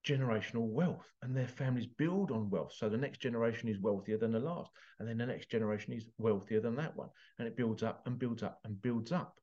generational 0.05 0.67
wealth 0.67 1.07
and 1.21 1.35
their 1.35 1.47
families 1.47 1.87
build 1.87 2.29
on 2.29 2.49
wealth. 2.49 2.73
So 2.75 2.89
the 2.89 2.97
next 2.97 3.21
generation 3.21 3.69
is 3.69 3.79
wealthier 3.79 4.17
than 4.17 4.31
the 4.31 4.39
last. 4.39 4.69
And 4.99 5.07
then 5.07 5.17
the 5.17 5.25
next 5.25 5.49
generation 5.49 5.93
is 5.93 6.05
wealthier 6.17 6.59
than 6.59 6.75
that 6.75 6.95
one. 6.95 7.09
And 7.39 7.47
it 7.47 7.55
builds 7.55 7.83
up 7.83 8.03
and 8.05 8.19
builds 8.19 8.43
up 8.43 8.59
and 8.65 8.81
builds 8.81 9.11
up. 9.11 9.35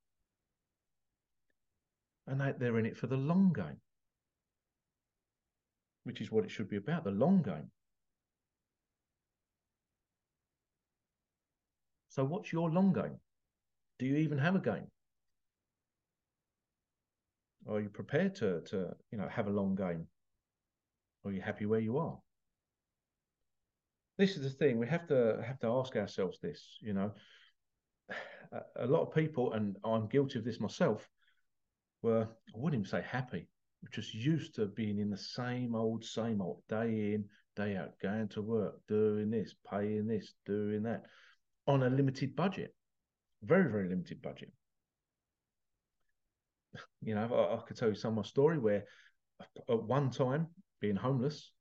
And 2.26 2.40
they're 2.58 2.78
in 2.78 2.86
it 2.86 2.96
for 2.96 3.08
the 3.08 3.16
long 3.16 3.52
game, 3.52 3.80
which 6.04 6.20
is 6.20 6.30
what 6.30 6.44
it 6.44 6.50
should 6.50 6.68
be 6.68 6.76
about 6.76 7.02
the 7.04 7.10
long 7.10 7.42
game. 7.42 7.70
So, 12.20 12.26
what's 12.26 12.52
your 12.52 12.68
long 12.68 12.92
game? 12.92 13.18
Do 13.98 14.04
you 14.04 14.16
even 14.16 14.36
have 14.36 14.54
a 14.54 14.58
game? 14.58 14.88
Are 17.66 17.80
you 17.80 17.88
prepared 17.88 18.34
to, 18.34 18.60
to 18.60 18.94
you 19.10 19.16
know, 19.16 19.26
have 19.26 19.46
a 19.46 19.50
long 19.50 19.74
game? 19.74 20.06
Are 21.24 21.32
you 21.32 21.40
happy 21.40 21.64
where 21.64 21.80
you 21.80 21.96
are? 21.96 22.18
This 24.18 24.36
is 24.36 24.42
the 24.42 24.50
thing 24.50 24.78
we 24.78 24.86
have 24.86 25.06
to 25.06 25.42
have 25.46 25.58
to 25.60 25.68
ask 25.68 25.96
ourselves 25.96 26.38
this. 26.42 26.62
You 26.82 26.92
know, 26.92 27.14
a, 28.52 28.84
a 28.84 28.86
lot 28.86 29.00
of 29.00 29.14
people, 29.14 29.54
and 29.54 29.78
I'm 29.82 30.06
guilty 30.06 30.38
of 30.38 30.44
this 30.44 30.60
myself, 30.60 31.08
were 32.02 32.28
I 32.54 32.58
wouldn't 32.58 32.82
even 32.82 32.90
say 32.90 33.02
happy, 33.08 33.48
just 33.92 34.12
used 34.12 34.56
to 34.56 34.66
being 34.66 34.98
in 34.98 35.08
the 35.08 35.16
same 35.16 35.74
old, 35.74 36.04
same 36.04 36.42
old, 36.42 36.60
day 36.68 37.14
in, 37.14 37.24
day 37.56 37.78
out, 37.78 37.98
going 38.02 38.28
to 38.28 38.42
work, 38.42 38.74
doing 38.88 39.30
this, 39.30 39.54
paying 39.70 40.06
this, 40.06 40.34
doing 40.44 40.82
that, 40.82 41.04
on 41.70 41.82
a 41.84 41.88
limited 41.88 42.34
budget, 42.34 42.74
very, 43.42 43.70
very 43.70 43.88
limited 43.88 44.20
budget. 44.22 44.52
You 47.02 47.14
know, 47.14 47.22
I, 47.22 47.56
I 47.56 47.60
could 47.66 47.76
tell 47.76 47.88
you 47.88 47.94
some 47.94 48.12
of 48.12 48.24
my 48.24 48.28
story 48.28 48.58
where 48.58 48.84
at 49.68 49.82
one 49.82 50.10
time 50.10 50.48
being 50.80 50.96
homeless. 50.96 51.52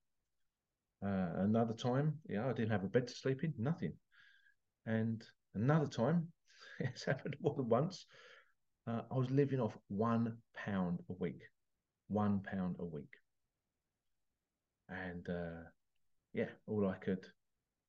Uh, 1.01 1.29
another 1.37 1.73
time, 1.73 2.15
yeah, 2.27 2.45
I 2.45 2.53
didn't 2.53 2.71
have 2.71 2.83
a 2.83 2.87
bed 2.87 3.07
to 3.07 3.13
sleep 3.13 3.43
in, 3.43 3.53
nothing. 3.57 3.93
And 4.85 5.23
another 5.55 5.87
time, 5.87 6.27
it's 6.79 7.05
happened 7.05 7.37
more 7.41 7.55
than 7.55 7.69
once. 7.69 8.05
Uh, 8.85 9.01
I 9.09 9.15
was 9.15 9.29
living 9.29 9.61
off 9.61 9.77
one 9.87 10.37
pound 10.55 10.99
a 11.09 11.13
week, 11.13 11.41
one 12.07 12.41
pound 12.41 12.75
a 12.79 12.85
week. 12.85 13.13
And 14.89 15.25
uh, 15.29 15.69
yeah, 16.33 16.49
all 16.67 16.87
I 16.87 16.95
could 16.95 17.25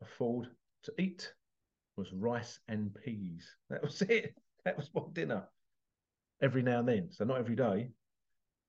afford 0.03 0.47
to 0.85 0.93
eat 0.99 1.33
was 2.01 2.13
rice 2.13 2.59
and 2.69 2.91
peas. 3.05 3.47
That 3.69 3.83
was 3.83 4.03
it. 4.09 4.35
That 4.65 4.77
was 4.77 4.91
my 4.95 5.03
dinner 5.13 5.45
every 6.43 6.63
now 6.63 6.81
and 6.81 6.89
then. 6.89 7.09
So 7.13 7.25
not 7.25 7.39
every 7.39 7.57
day. 7.57 7.91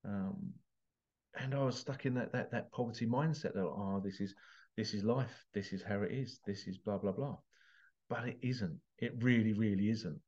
Um, 0.06 0.54
and 1.40 1.56
I 1.56 1.64
was 1.64 1.78
stuck 1.78 2.06
in 2.06 2.14
that 2.16 2.34
that 2.34 2.52
that 2.52 2.72
poverty 2.72 3.08
mindset 3.08 3.54
that 3.54 3.62
oh 3.62 4.02
this 4.04 4.20
is 4.20 4.36
this 4.78 4.94
is 4.94 5.04
life 5.04 5.46
this 5.54 5.74
is 5.74 5.84
how 5.84 6.02
it 6.02 6.12
is 6.12 6.40
this 6.46 6.68
is 6.68 6.78
blah 6.78 6.98
blah 6.98 7.12
blah 7.12 7.38
but 8.10 8.28
it 8.28 8.38
isn't 8.42 8.80
it 9.00 9.14
really 9.20 9.54
really 9.54 9.90
isn't 9.90 10.20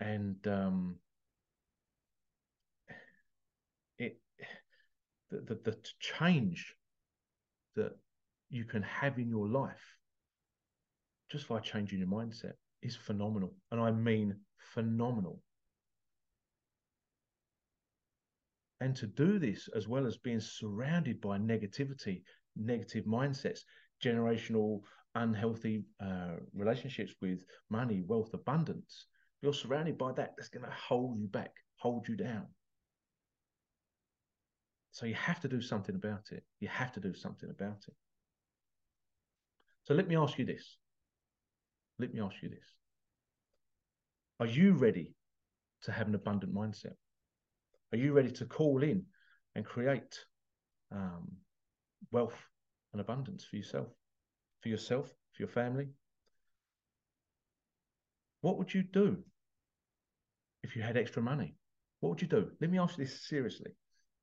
and 0.00 0.36
um 0.46 0.96
it 3.98 4.20
the, 5.30 5.40
the 5.40 5.70
the 5.70 5.76
change 5.98 6.74
that 7.74 7.96
you 8.48 8.64
can 8.64 8.82
have 8.82 9.18
in 9.18 9.28
your 9.28 9.48
life 9.48 9.95
just 11.30 11.48
by 11.48 11.58
changing 11.60 11.98
your 11.98 12.08
mindset 12.08 12.52
is 12.82 12.96
phenomenal 12.96 13.54
and 13.70 13.80
i 13.80 13.90
mean 13.90 14.34
phenomenal 14.58 15.40
And 18.80 18.94
to 18.96 19.06
do 19.06 19.38
this, 19.38 19.68
as 19.74 19.88
well 19.88 20.06
as 20.06 20.18
being 20.18 20.40
surrounded 20.40 21.20
by 21.20 21.38
negativity, 21.38 22.22
negative 22.56 23.04
mindsets, 23.06 23.60
generational 24.04 24.82
unhealthy 25.14 25.84
uh, 25.98 26.36
relationships 26.52 27.14
with 27.22 27.42
money, 27.70 28.02
wealth, 28.06 28.34
abundance, 28.34 29.06
you're 29.40 29.54
surrounded 29.54 29.96
by 29.96 30.12
that. 30.12 30.34
That's 30.36 30.50
going 30.50 30.66
to 30.66 30.72
hold 30.72 31.16
you 31.16 31.26
back, 31.26 31.52
hold 31.76 32.06
you 32.06 32.16
down. 32.16 32.46
So 34.90 35.06
you 35.06 35.14
have 35.14 35.40
to 35.40 35.48
do 35.48 35.62
something 35.62 35.94
about 35.94 36.32
it. 36.32 36.44
You 36.60 36.68
have 36.68 36.92
to 36.92 37.00
do 37.00 37.14
something 37.14 37.48
about 37.48 37.82
it. 37.88 37.94
So 39.84 39.94
let 39.94 40.08
me 40.08 40.16
ask 40.16 40.38
you 40.38 40.44
this. 40.44 40.76
Let 41.98 42.12
me 42.12 42.20
ask 42.20 42.36
you 42.42 42.48
this. 42.48 42.66
Are 44.38 44.46
you 44.46 44.72
ready 44.74 45.14
to 45.82 45.92
have 45.92 46.08
an 46.08 46.14
abundant 46.14 46.54
mindset? 46.54 46.94
Are 47.92 47.98
you 47.98 48.12
ready 48.12 48.30
to 48.32 48.44
call 48.44 48.82
in 48.82 49.04
and 49.54 49.64
create 49.64 50.18
um, 50.92 51.32
wealth 52.10 52.38
and 52.92 53.00
abundance 53.00 53.44
for 53.44 53.56
yourself, 53.56 53.88
for 54.62 54.68
yourself, 54.68 55.06
for 55.06 55.42
your 55.42 55.48
family? 55.48 55.88
What 58.42 58.58
would 58.58 58.74
you 58.74 58.82
do 58.82 59.24
if 60.62 60.76
you 60.76 60.82
had 60.82 60.96
extra 60.96 61.22
money? 61.22 61.54
What 62.00 62.10
would 62.10 62.22
you 62.22 62.28
do? 62.28 62.50
Let 62.60 62.70
me 62.70 62.78
ask 62.78 62.98
you 62.98 63.04
this 63.04 63.26
seriously. 63.26 63.70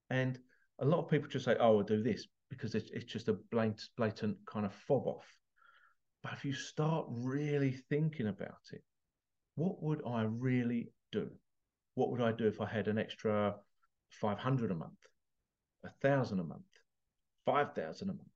And 0.10 0.38
a 0.80 0.86
lot 0.86 1.00
of 1.00 1.10
people 1.10 1.27
just 1.27 1.46
say, 1.46 1.56
"Oh, 1.60 1.77
I'll 1.77 1.84
do 1.84 2.03
this," 2.03 2.27
because 2.50 2.75
it's, 2.75 2.92
it's 2.92 3.12
just 3.12 3.30
a 3.30 3.34
blatant, 3.51 3.82
blatant 3.98 4.38
kind 4.46 4.65
of 4.65 4.74
fob 4.74 5.08
off. 5.08 5.25
But 6.24 6.34
if 6.34 6.46
you 6.46 6.53
start 6.53 7.06
really 7.10 7.72
thinking 7.89 8.27
about 8.27 8.62
it, 8.72 8.82
what 9.56 9.84
would 9.84 10.01
I 10.08 10.24
really 10.24 10.92
do? 11.12 11.30
what 11.96 12.10
would 12.10 12.22
I 12.22 12.32
do 12.32 12.48
if 12.48 12.60
I 12.60 12.65
had 12.65 12.88
an 12.88 12.98
extra 12.98 13.56
500 14.10 14.72
a 14.72 14.75
month, 14.75 14.92
a 15.86 15.89
thousand 16.01 16.39
a 16.39 16.44
month, 16.44 16.62
5,000 17.46 18.10
a 18.10 18.13
month, 18.13 18.27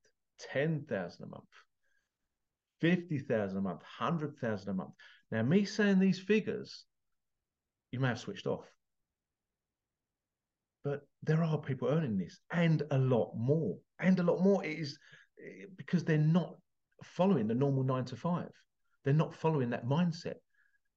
10,000 0.52 1.24
a 1.24 1.28
month, 1.28 1.44
50,000 2.80 3.58
a 3.58 3.60
month, 3.60 3.80
100,000 3.98 4.70
a 4.70 4.74
month. 4.74 4.92
Now, 5.30 5.42
me 5.42 5.64
saying 5.64 5.98
these 5.98 6.20
figures, 6.20 6.84
you 7.90 8.00
may 8.00 8.08
have 8.08 8.20
switched 8.20 8.46
off. 8.46 8.66
But 10.84 11.06
there 11.22 11.42
are 11.42 11.58
people 11.58 11.88
earning 11.88 12.16
this 12.16 12.38
and 12.52 12.82
a 12.90 12.98
lot 12.98 13.32
more. 13.36 13.76
And 13.98 14.18
a 14.18 14.22
lot 14.22 14.40
more 14.40 14.64
is 14.64 14.98
eh, 15.40 15.64
because 15.76 16.04
they're 16.04 16.18
not 16.18 16.56
following 17.02 17.46
the 17.46 17.54
normal 17.54 17.84
nine 17.84 18.04
to 18.06 18.16
five. 18.16 18.50
They're 19.04 19.14
not 19.14 19.34
following 19.34 19.70
that 19.70 19.86
mindset. 19.86 20.34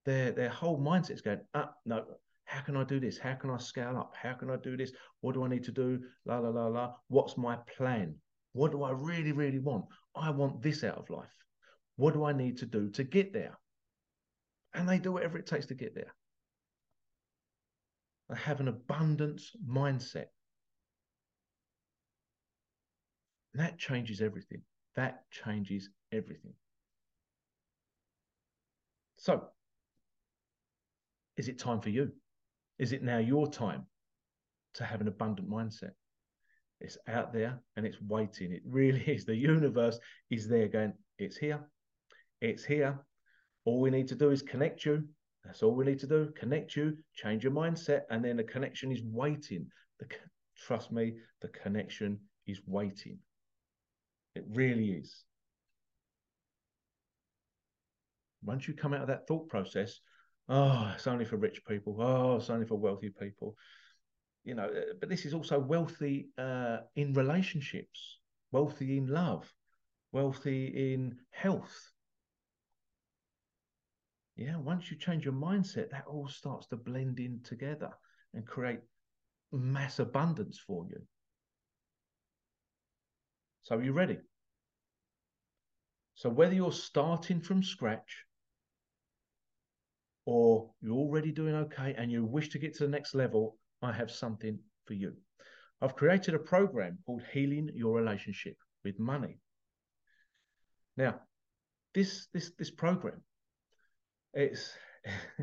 Their 0.05 0.31
their 0.31 0.49
whole 0.49 0.79
mindset 0.79 1.11
is 1.11 1.21
going, 1.21 1.41
ah, 1.53 1.69
no, 1.85 2.03
how 2.45 2.61
can 2.61 2.75
I 2.75 2.83
do 2.83 2.99
this? 2.99 3.17
How 3.17 3.35
can 3.35 3.49
I 3.49 3.57
scale 3.57 3.97
up? 3.97 4.13
How 4.21 4.33
can 4.33 4.49
I 4.49 4.57
do 4.57 4.75
this? 4.75 4.91
What 5.21 5.35
do 5.35 5.43
I 5.43 5.47
need 5.47 5.63
to 5.63 5.71
do? 5.71 5.99
La, 6.25 6.39
la, 6.39 6.49
la, 6.49 6.67
la. 6.67 6.93
What's 7.07 7.37
my 7.37 7.57
plan? 7.77 8.15
What 8.53 8.71
do 8.71 8.83
I 8.83 8.91
really, 8.91 9.31
really 9.31 9.59
want? 9.59 9.85
I 10.15 10.31
want 10.31 10.61
this 10.61 10.83
out 10.83 10.97
of 10.97 11.09
life. 11.09 11.29
What 11.95 12.13
do 12.13 12.25
I 12.25 12.33
need 12.33 12.57
to 12.57 12.65
do 12.65 12.89
to 12.91 13.03
get 13.03 13.31
there? 13.31 13.57
And 14.73 14.87
they 14.87 14.99
do 14.99 15.11
whatever 15.11 15.37
it 15.37 15.45
takes 15.45 15.67
to 15.67 15.75
get 15.75 15.95
there. 15.95 16.13
They 18.29 18.37
have 18.37 18.59
an 18.59 18.67
abundance 18.67 19.51
mindset. 19.65 20.27
And 23.53 23.63
that 23.63 23.77
changes 23.77 24.21
everything. 24.21 24.61
That 24.95 25.23
changes 25.31 25.89
everything. 26.11 26.53
So, 29.17 29.43
is 31.37 31.47
it 31.47 31.59
time 31.59 31.79
for 31.81 31.89
you? 31.89 32.11
Is 32.79 32.91
it 32.91 33.03
now 33.03 33.19
your 33.19 33.47
time 33.49 33.85
to 34.73 34.83
have 34.83 35.01
an 35.01 35.07
abundant 35.07 35.49
mindset? 35.49 35.91
It's 36.79 36.97
out 37.07 37.31
there 37.31 37.61
and 37.77 37.85
it's 37.85 38.01
waiting. 38.01 38.51
It 38.51 38.63
really 38.65 39.01
is. 39.07 39.25
The 39.25 39.35
universe 39.35 39.99
is 40.29 40.47
there 40.47 40.67
going, 40.67 40.93
it's 41.19 41.37
here. 41.37 41.59
It's 42.41 42.65
here. 42.65 42.99
All 43.65 43.79
we 43.79 43.91
need 43.91 44.07
to 44.07 44.15
do 44.15 44.31
is 44.31 44.41
connect 44.41 44.85
you. 44.85 45.07
That's 45.45 45.63
all 45.63 45.75
we 45.75 45.85
need 45.85 45.99
to 45.99 46.07
do. 46.07 46.31
Connect 46.35 46.75
you, 46.75 46.97
change 47.15 47.43
your 47.43 47.53
mindset, 47.53 48.01
and 48.09 48.23
then 48.23 48.37
the 48.37 48.43
connection 48.43 48.91
is 48.91 49.01
waiting. 49.03 49.67
The, 49.99 50.07
trust 50.55 50.91
me, 50.91 51.13
the 51.41 51.47
connection 51.49 52.19
is 52.47 52.61
waiting. 52.65 53.19
It 54.35 54.45
really 54.49 54.91
is. 54.91 55.23
Once 58.43 58.67
you 58.67 58.73
come 58.73 58.93
out 58.93 59.01
of 59.01 59.07
that 59.07 59.27
thought 59.27 59.47
process, 59.49 59.99
oh, 60.49 60.91
it's 60.95 61.07
only 61.07 61.25
for 61.25 61.37
rich 61.37 61.63
people. 61.65 61.95
Oh, 61.99 62.37
it's 62.37 62.49
only 62.49 62.65
for 62.65 62.75
wealthy 62.75 63.09
people. 63.09 63.55
You 64.43 64.55
know, 64.55 64.65
uh, 64.65 64.93
but 64.99 65.09
this 65.09 65.25
is 65.25 65.33
also 65.33 65.59
wealthy 65.59 66.29
uh, 66.37 66.77
in 66.95 67.13
relationships, 67.13 68.19
wealthy 68.51 68.97
in 68.97 69.07
love, 69.07 69.51
wealthy 70.11 70.93
in 70.93 71.17
health. 71.29 71.91
Yeah, 74.35 74.57
once 74.57 74.89
you 74.89 74.97
change 74.97 75.25
your 75.25 75.35
mindset, 75.35 75.91
that 75.91 76.05
all 76.07 76.27
starts 76.27 76.65
to 76.67 76.77
blend 76.77 77.19
in 77.19 77.41
together 77.43 77.91
and 78.33 78.47
create 78.47 78.79
mass 79.51 79.99
abundance 79.99 80.57
for 80.57 80.85
you. 80.89 81.01
So, 83.63 83.77
are 83.77 83.83
you 83.83 83.93
ready? 83.93 84.17
So, 86.15 86.29
whether 86.29 86.53
you're 86.53 86.71
starting 86.71 87.41
from 87.41 87.63
scratch 87.63 88.25
or 90.25 90.71
you're 90.81 90.95
already 90.95 91.31
doing 91.31 91.55
okay 91.55 91.95
and 91.97 92.11
you 92.11 92.25
wish 92.25 92.49
to 92.49 92.59
get 92.59 92.75
to 92.75 92.83
the 92.83 92.89
next 92.89 93.15
level, 93.15 93.57
I 93.81 93.91
have 93.91 94.11
something 94.11 94.59
for 94.85 94.93
you. 94.93 95.13
I've 95.81 95.95
created 95.95 96.35
a 96.35 96.39
program 96.39 96.99
called 97.05 97.23
Healing 97.33 97.69
Your 97.73 97.95
Relationship 97.95 98.55
with 98.83 98.99
Money. 98.99 99.39
Now, 100.97 101.21
this 101.93 102.27
this 102.33 102.51
this 102.57 102.69
program, 102.69 103.21
it's 104.33 104.71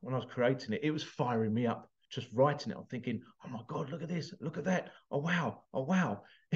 when 0.00 0.14
I 0.14 0.16
was 0.16 0.26
creating 0.30 0.72
it, 0.72 0.80
it 0.82 0.90
was 0.90 1.02
firing 1.02 1.54
me 1.54 1.66
up 1.66 1.90
just 2.10 2.28
writing 2.32 2.72
it. 2.72 2.78
I'm 2.78 2.86
thinking, 2.86 3.22
oh 3.44 3.48
my 3.48 3.60
God, 3.68 3.90
look 3.90 4.02
at 4.02 4.08
this, 4.08 4.32
look 4.40 4.58
at 4.58 4.64
that. 4.64 4.90
Oh 5.10 5.18
wow, 5.18 5.62
oh 5.72 5.82
wow. 5.82 6.22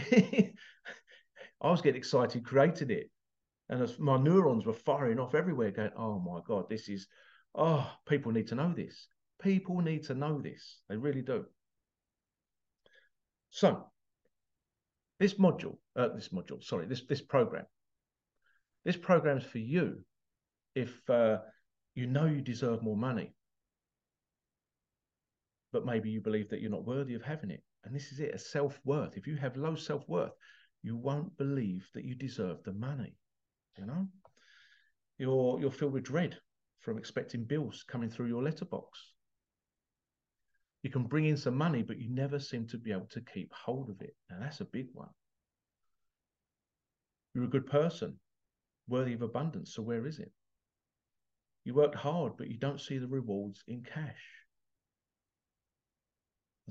I 1.62 1.70
was 1.70 1.82
getting 1.82 1.98
excited 1.98 2.44
creating 2.44 2.90
it. 2.90 3.10
And 3.68 3.82
as 3.82 3.98
my 3.98 4.16
neurons 4.16 4.66
were 4.66 4.72
firing 4.72 5.20
off 5.20 5.34
everywhere, 5.34 5.70
going, 5.70 5.90
oh 5.96 6.18
my 6.18 6.40
God, 6.46 6.68
this 6.68 6.88
is, 6.88 7.06
oh, 7.54 7.88
people 8.08 8.32
need 8.32 8.48
to 8.48 8.54
know 8.54 8.72
this. 8.74 9.06
People 9.40 9.80
need 9.80 10.04
to 10.04 10.14
know 10.14 10.40
this. 10.40 10.80
They 10.88 10.96
really 10.96 11.22
do. 11.22 11.44
So, 13.50 13.86
this 15.18 15.34
module, 15.34 15.76
uh, 15.96 16.08
this 16.14 16.28
module, 16.28 16.62
sorry, 16.62 16.86
this 16.86 17.02
this 17.02 17.20
program, 17.20 17.66
this 18.84 18.96
program 18.96 19.38
is 19.38 19.44
for 19.44 19.58
you 19.58 20.04
if 20.74 21.08
uh, 21.10 21.38
you 21.94 22.06
know 22.06 22.26
you 22.26 22.40
deserve 22.40 22.82
more 22.82 22.96
money, 22.96 23.34
but 25.72 25.86
maybe 25.86 26.10
you 26.10 26.20
believe 26.20 26.48
that 26.50 26.60
you're 26.60 26.70
not 26.70 26.86
worthy 26.86 27.14
of 27.14 27.22
having 27.22 27.50
it. 27.50 27.62
And 27.84 27.94
this 27.94 28.12
is 28.12 28.20
it, 28.20 28.34
a 28.34 28.38
self 28.38 28.78
worth. 28.84 29.16
If 29.16 29.26
you 29.26 29.36
have 29.36 29.56
low 29.56 29.74
self 29.74 30.08
worth, 30.08 30.32
you 30.82 30.96
won't 30.96 31.36
believe 31.36 31.88
that 31.94 32.04
you 32.04 32.14
deserve 32.14 32.62
the 32.62 32.72
money. 32.72 33.16
You 33.78 33.86
know, 33.86 34.08
you're 35.18 35.60
you're 35.60 35.70
filled 35.70 35.92
with 35.92 36.04
dread 36.04 36.38
from 36.80 36.98
expecting 36.98 37.44
bills 37.44 37.84
coming 37.86 38.10
through 38.10 38.26
your 38.26 38.42
letterbox. 38.42 38.98
You 40.82 40.90
can 40.90 41.04
bring 41.04 41.26
in 41.26 41.36
some 41.36 41.56
money, 41.56 41.82
but 41.82 41.98
you 41.98 42.08
never 42.10 42.38
seem 42.38 42.66
to 42.68 42.78
be 42.78 42.92
able 42.92 43.08
to 43.10 43.20
keep 43.20 43.52
hold 43.52 43.90
of 43.90 44.00
it. 44.00 44.14
Now 44.30 44.38
that's 44.40 44.60
a 44.60 44.64
big 44.64 44.86
one. 44.92 45.10
You're 47.34 47.44
a 47.44 47.48
good 47.48 47.66
person, 47.66 48.18
worthy 48.88 49.12
of 49.12 49.22
abundance. 49.22 49.74
So 49.74 49.82
where 49.82 50.06
is 50.06 50.18
it? 50.18 50.32
You 51.64 51.74
worked 51.74 51.94
hard, 51.94 52.32
but 52.38 52.48
you 52.48 52.56
don't 52.56 52.80
see 52.80 52.98
the 52.98 53.06
rewards 53.06 53.62
in 53.68 53.82
cash. 53.82 54.39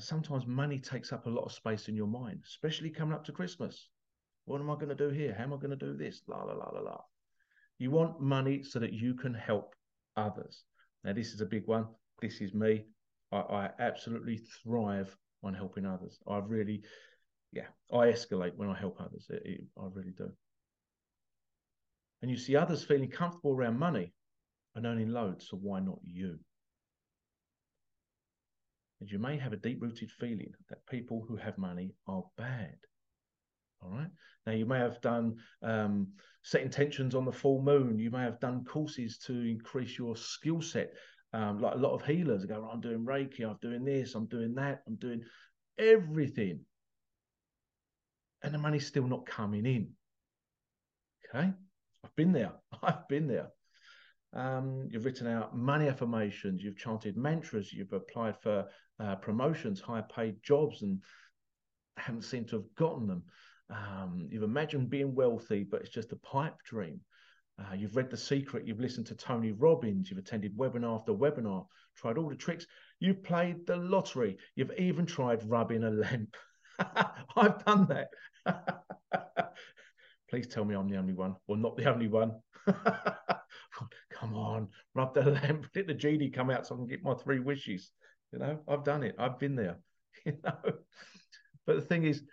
Sometimes 0.02 0.48
money 0.48 0.80
takes 0.80 1.12
up 1.12 1.26
a 1.26 1.30
lot 1.30 1.46
of 1.46 1.52
space 1.52 1.88
in 1.88 1.96
your 1.96 2.08
mind, 2.08 2.42
especially 2.46 2.90
coming 2.90 3.14
up 3.14 3.26
to 3.26 3.32
Christmas. 3.32 3.90
What 4.46 4.62
am 4.62 4.70
I 4.70 4.76
going 4.76 4.90
to 4.90 4.96
do 4.96 5.10
here? 5.10 5.36
How 5.38 5.44
am 5.44 5.54
I 5.54 5.58
going 5.58 5.78
to 5.78 5.86
do 5.86 5.96
this? 5.96 6.22
La, 6.28 6.38
la, 6.44 6.54
la, 6.54 6.70
la, 6.74 6.80
la. 6.80 6.98
You 7.78 7.92
want 7.92 8.22
money 8.22 8.64
so 8.64 8.80
that 8.80 8.94
you 8.94 9.14
can 9.14 9.34
help 9.34 9.76
others. 10.18 10.64
Now, 11.04 11.14
this 11.14 11.34
is 11.34 11.42
a 11.42 11.46
big 11.46 11.68
one. 11.68 11.88
This 12.22 12.42
is 12.42 12.54
me. 12.54 12.86
I, 13.32 13.38
I 13.38 13.70
absolutely 13.80 14.42
thrive 14.64 15.16
on 15.44 15.54
helping 15.54 15.86
others. 15.86 16.20
I 16.28 16.38
really, 16.40 16.84
yeah, 17.52 17.68
I 17.92 18.08
escalate 18.08 18.56
when 18.56 18.70
I 18.70 18.78
help 18.78 19.00
others. 19.00 19.28
It, 19.30 19.42
it, 19.46 19.62
I 19.78 19.86
really 19.94 20.14
do. 20.18 20.32
And 22.22 22.30
you 22.30 22.38
see 22.38 22.56
others 22.56 22.84
feeling 22.84 23.10
comfortable 23.10 23.54
around 23.54 23.80
money 23.80 24.14
and 24.76 24.86
earning 24.86 25.10
loads, 25.10 25.48
so 25.50 25.58
why 25.58 25.80
not 25.80 26.00
you? 26.04 26.38
And 29.00 29.10
you 29.10 29.20
may 29.20 29.38
have 29.38 29.54
a 29.54 29.58
deep 29.58 29.82
rooted 29.82 30.12
feeling 30.12 30.52
that 30.70 30.86
people 30.88 31.26
who 31.28 31.38
have 31.38 31.58
money 31.58 31.94
are 32.08 32.24
bad. 32.38 32.76
All 33.82 33.92
right. 33.92 34.10
Now, 34.46 34.52
you 34.54 34.66
may 34.66 34.80
have 34.80 35.00
done 35.02 35.38
um, 35.64 36.08
set 36.44 36.62
intentions 36.62 37.16
on 37.16 37.26
the 37.26 37.32
full 37.32 37.62
moon. 37.62 37.98
You 37.98 38.12
may 38.12 38.24
have 38.24 38.40
done 38.40 38.66
courses 38.66 39.18
to 39.20 39.34
increase 39.34 39.98
your 39.98 40.16
skill 40.16 40.62
set. 40.62 40.94
Um, 41.32 41.60
like 41.60 41.76
a 41.76 41.78
lot 41.78 41.94
of 41.94 42.06
healers 42.06 42.46
go, 42.46 42.68
I'm 42.72 42.82
doing 42.82 43.06
Reiki, 43.06 43.48
I'm 43.48 43.58
doing 43.62 43.86
this, 43.86 44.16
I'm 44.16 44.26
doing 44.26 44.56
that, 44.56 44.82
I'm 44.88 44.96
doing 44.96 45.22
everything. 45.78 46.62
And 48.42 48.54
the 48.54 48.58
money's 48.58 48.88
still 48.88 49.06
not 49.08 49.28
coming 49.28 49.66
in. 49.66 49.90
Okay. 51.34 51.54
I've 52.04 52.16
been 52.16 52.32
there. 52.32 52.54
I've 52.84 53.08
been 53.08 53.28
there. 53.28 53.50
Um, 54.34 54.88
you've 54.92 55.06
written 55.06 55.28
out 55.28 55.58
money 55.58 55.88
affirmations, 55.88 56.64
you've 56.64 56.78
chanted 56.78 57.18
mantras, 57.18 57.74
you've 57.74 57.94
applied 57.94 58.38
for 58.40 58.68
uh, 59.00 59.16
promotions, 59.16 59.82
higher 59.82 60.06
paid 60.14 60.42
jobs, 60.44 60.84
and 60.84 61.02
haven't 61.98 62.24
seemed 62.24 62.48
to 62.50 62.58
have 62.58 62.76
gotten 62.76 63.08
them. 63.08 63.24
Um, 63.70 64.28
you've 64.32 64.44
imagined 64.44 64.90
being 64.90 65.16
wealthy, 65.16 65.64
but 65.64 65.82
it's 65.82 65.90
just 65.90 66.12
a 66.12 66.18
pipe 66.18 66.56
dream. 66.64 67.00
Uh, 67.60 67.74
you've 67.74 67.96
read 67.96 68.10
The 68.10 68.18
Secret, 68.18 68.66
you've 68.66 68.80
listened 68.80 69.08
to 69.08 69.16
Tony 69.16 69.52
Robbins, 69.52 70.10
you've 70.10 70.20
attended 70.20 70.58
webinar 70.58 70.96
after 70.96 71.12
webinar, 71.12 71.66
tried 71.96 72.18
all 72.18 72.30
the 72.30 72.36
tricks. 72.36 72.66
You've 73.00 73.24
played 73.24 73.68
the 73.68 73.76
lottery, 73.76 74.38
you've 74.56 74.72
even 74.78 75.06
tried 75.06 75.44
rubbing 75.50 75.84
a 75.84 75.90
lamp. 75.90 76.36
I've 77.36 77.64
done 77.66 77.88
that. 77.88 78.10
Please 80.30 80.48
tell 80.48 80.64
me 80.64 80.76
I'm 80.76 80.88
the 80.88 80.98
only 80.98 81.14
one, 81.14 81.36
or 81.48 81.58
not 81.58 81.76
the 81.76 81.92
only 81.92 82.08
one. 82.08 82.40
Come 84.12 84.36
on, 84.36 84.68
rub 84.94 85.14
the 85.14 85.24
lamp, 85.32 85.68
let 85.76 85.88
the 85.88 85.94
genie 85.94 86.30
come 86.30 86.50
out 86.50 86.68
so 86.68 86.76
I 86.76 86.78
can 86.78 86.88
get 86.88 87.04
my 87.04 87.14
three 87.14 87.40
wishes. 87.40 87.92
You 88.32 88.40
know, 88.40 88.60
I've 88.68 88.84
done 88.84 89.04
it. 89.04 89.16
I've 89.18 89.40
been 89.40 89.56
there. 89.56 89.78
You 90.26 90.34
know, 90.44 90.74
but 91.66 91.76
the 91.78 91.82
thing 91.82 92.04
is, 92.04 92.24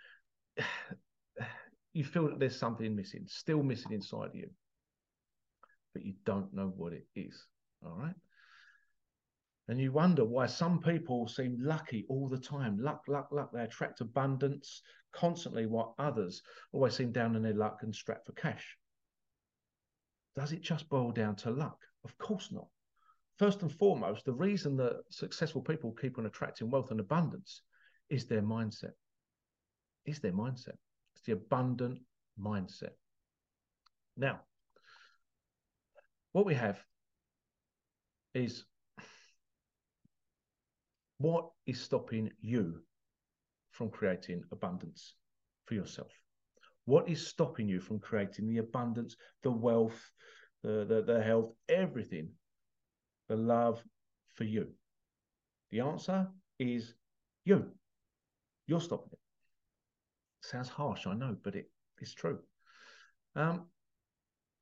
you 1.93 2.03
feel 2.03 2.27
that 2.27 2.37
there's 2.37 2.59
something 2.59 2.93
missing, 2.93 3.23
still 3.27 3.63
missing 3.63 3.93
inside 3.93 4.25
of 4.25 4.35
you, 4.35 4.49
but 5.93 6.03
you 6.03 6.15
don't 6.25 6.53
know 6.53 6.73
what 6.75 6.91
it 6.91 7.05
is. 7.15 7.45
All 7.85 7.95
right. 7.97 8.15
And 9.69 9.79
you 9.79 9.91
wonder 9.91 10.25
why 10.25 10.47
some 10.47 10.79
people 10.79 11.27
seem 11.27 11.57
lucky 11.61 12.05
all 12.09 12.27
the 12.27 12.37
time. 12.37 12.77
Luck, 12.77 13.03
luck, 13.07 13.29
luck. 13.31 13.51
They 13.53 13.63
attract 13.63 14.01
abundance 14.01 14.81
constantly, 15.13 15.65
while 15.65 15.95
others 15.99 16.41
always 16.71 16.95
seem 16.95 17.11
down 17.11 17.35
in 17.35 17.43
their 17.43 17.53
luck 17.53 17.79
and 17.83 17.93
strapped 17.93 18.25
for 18.25 18.33
cash. 18.33 18.77
Does 20.37 20.51
it 20.51 20.61
just 20.61 20.87
boil 20.87 21.11
down 21.11 21.35
to 21.37 21.49
luck? 21.49 21.79
Of 22.05 22.15
course 22.19 22.51
not. 22.51 22.67
First 23.39 23.63
and 23.63 23.71
foremost, 23.71 24.23
the 24.23 24.33
reason 24.33 24.77
that 24.77 25.01
successful 25.09 25.63
people 25.63 25.91
keep 25.99 26.19
on 26.19 26.27
attracting 26.27 26.69
wealth 26.69 26.91
and 26.91 26.99
abundance 26.99 27.63
is 28.11 28.27
their 28.27 28.43
mindset. 28.43 28.93
Is 30.05 30.19
their 30.19 30.31
mindset. 30.31 30.77
It's 31.15 31.25
the 31.25 31.33
abundant 31.33 31.99
mindset. 32.39 32.93
Now, 34.15 34.41
what 36.33 36.45
we 36.45 36.53
have 36.53 36.79
is 38.35 38.63
what 41.17 41.49
is 41.65 41.81
stopping 41.81 42.29
you 42.39 42.83
from 43.71 43.89
creating 43.89 44.43
abundance 44.51 45.15
for 45.65 45.73
yourself? 45.73 46.11
What 46.87 47.09
is 47.09 47.27
stopping 47.27 47.67
you 47.67 47.81
from 47.81 47.99
creating 47.99 48.47
the 48.47 48.59
abundance, 48.59 49.17
the 49.43 49.51
wealth, 49.51 50.09
the, 50.63 50.85
the, 50.87 51.03
the 51.05 51.21
health, 51.21 51.51
everything, 51.67 52.29
the 53.27 53.35
love 53.35 53.83
for 54.35 54.45
you? 54.45 54.69
The 55.69 55.81
answer 55.81 56.27
is 56.59 56.93
you. 57.43 57.65
You're 58.67 58.79
stopping 58.79 59.09
it. 59.11 59.19
Sounds 60.39 60.69
harsh, 60.69 61.07
I 61.07 61.13
know, 61.13 61.35
but 61.43 61.55
it, 61.55 61.69
it's 61.99 62.13
true. 62.13 62.39
Um, 63.35 63.65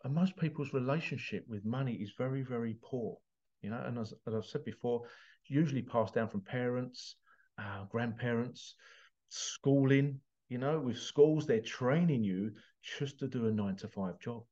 and 0.04 0.16
most 0.16 0.36
people's 0.36 0.74
relationship 0.74 1.46
with 1.48 1.64
money 1.64 1.94
is 1.94 2.14
very, 2.18 2.42
very 2.42 2.76
poor. 2.82 3.18
You 3.62 3.70
know, 3.70 3.84
and 3.86 4.00
as, 4.00 4.16
as 4.28 4.34
I've 4.34 4.46
said 4.46 4.66
before, 4.66 5.04
usually 5.46 5.84
passed 5.84 6.16
down 6.16 6.30
from 6.30 6.42
parents, 6.42 7.18
uh, 7.60 7.84
grandparents, 7.88 8.74
schooling. 9.30 10.22
You 10.50 10.60
know, 10.60 10.80
with 10.80 11.00
schools, 11.00 11.48
they're 11.48 11.60
training 11.60 12.24
you 12.24 12.52
just 13.00 13.20
to 13.20 13.28
do 13.28 13.48
a 13.48 13.52
nine 13.52 13.76
to 13.78 13.88
five 13.88 14.20
job. 14.20 14.44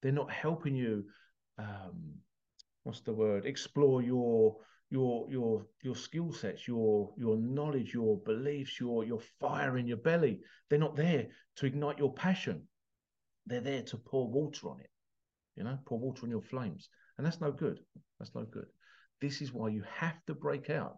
They're 0.00 0.12
not 0.12 0.30
helping 0.30 0.74
you. 0.74 1.04
Um, 1.58 2.14
what's 2.82 3.00
the 3.00 3.12
word? 3.12 3.44
Explore 3.44 4.02
your 4.02 4.56
your 4.90 5.26
your 5.30 5.66
your 5.82 5.94
skill 5.94 6.32
sets, 6.32 6.66
your 6.66 7.12
your 7.16 7.36
knowledge, 7.36 7.92
your 7.92 8.18
beliefs, 8.18 8.80
your 8.80 9.04
your 9.04 9.20
fire 9.40 9.76
in 9.76 9.86
your 9.86 9.98
belly. 9.98 10.40
They're 10.68 10.78
not 10.78 10.96
there 10.96 11.26
to 11.56 11.66
ignite 11.66 11.98
your 11.98 12.12
passion. 12.14 12.66
They're 13.46 13.60
there 13.60 13.82
to 13.82 13.96
pour 13.98 14.28
water 14.28 14.70
on 14.70 14.80
it. 14.80 14.90
You 15.56 15.64
know, 15.64 15.78
pour 15.84 15.98
water 15.98 16.24
on 16.24 16.30
your 16.30 16.42
flames. 16.42 16.88
And 17.18 17.26
that's 17.26 17.40
no 17.40 17.52
good. 17.52 17.78
That's 18.18 18.34
no 18.34 18.44
good. 18.44 18.66
This 19.20 19.42
is 19.42 19.52
why 19.52 19.68
you 19.68 19.84
have 19.96 20.24
to 20.26 20.34
break 20.34 20.70
out 20.70 20.96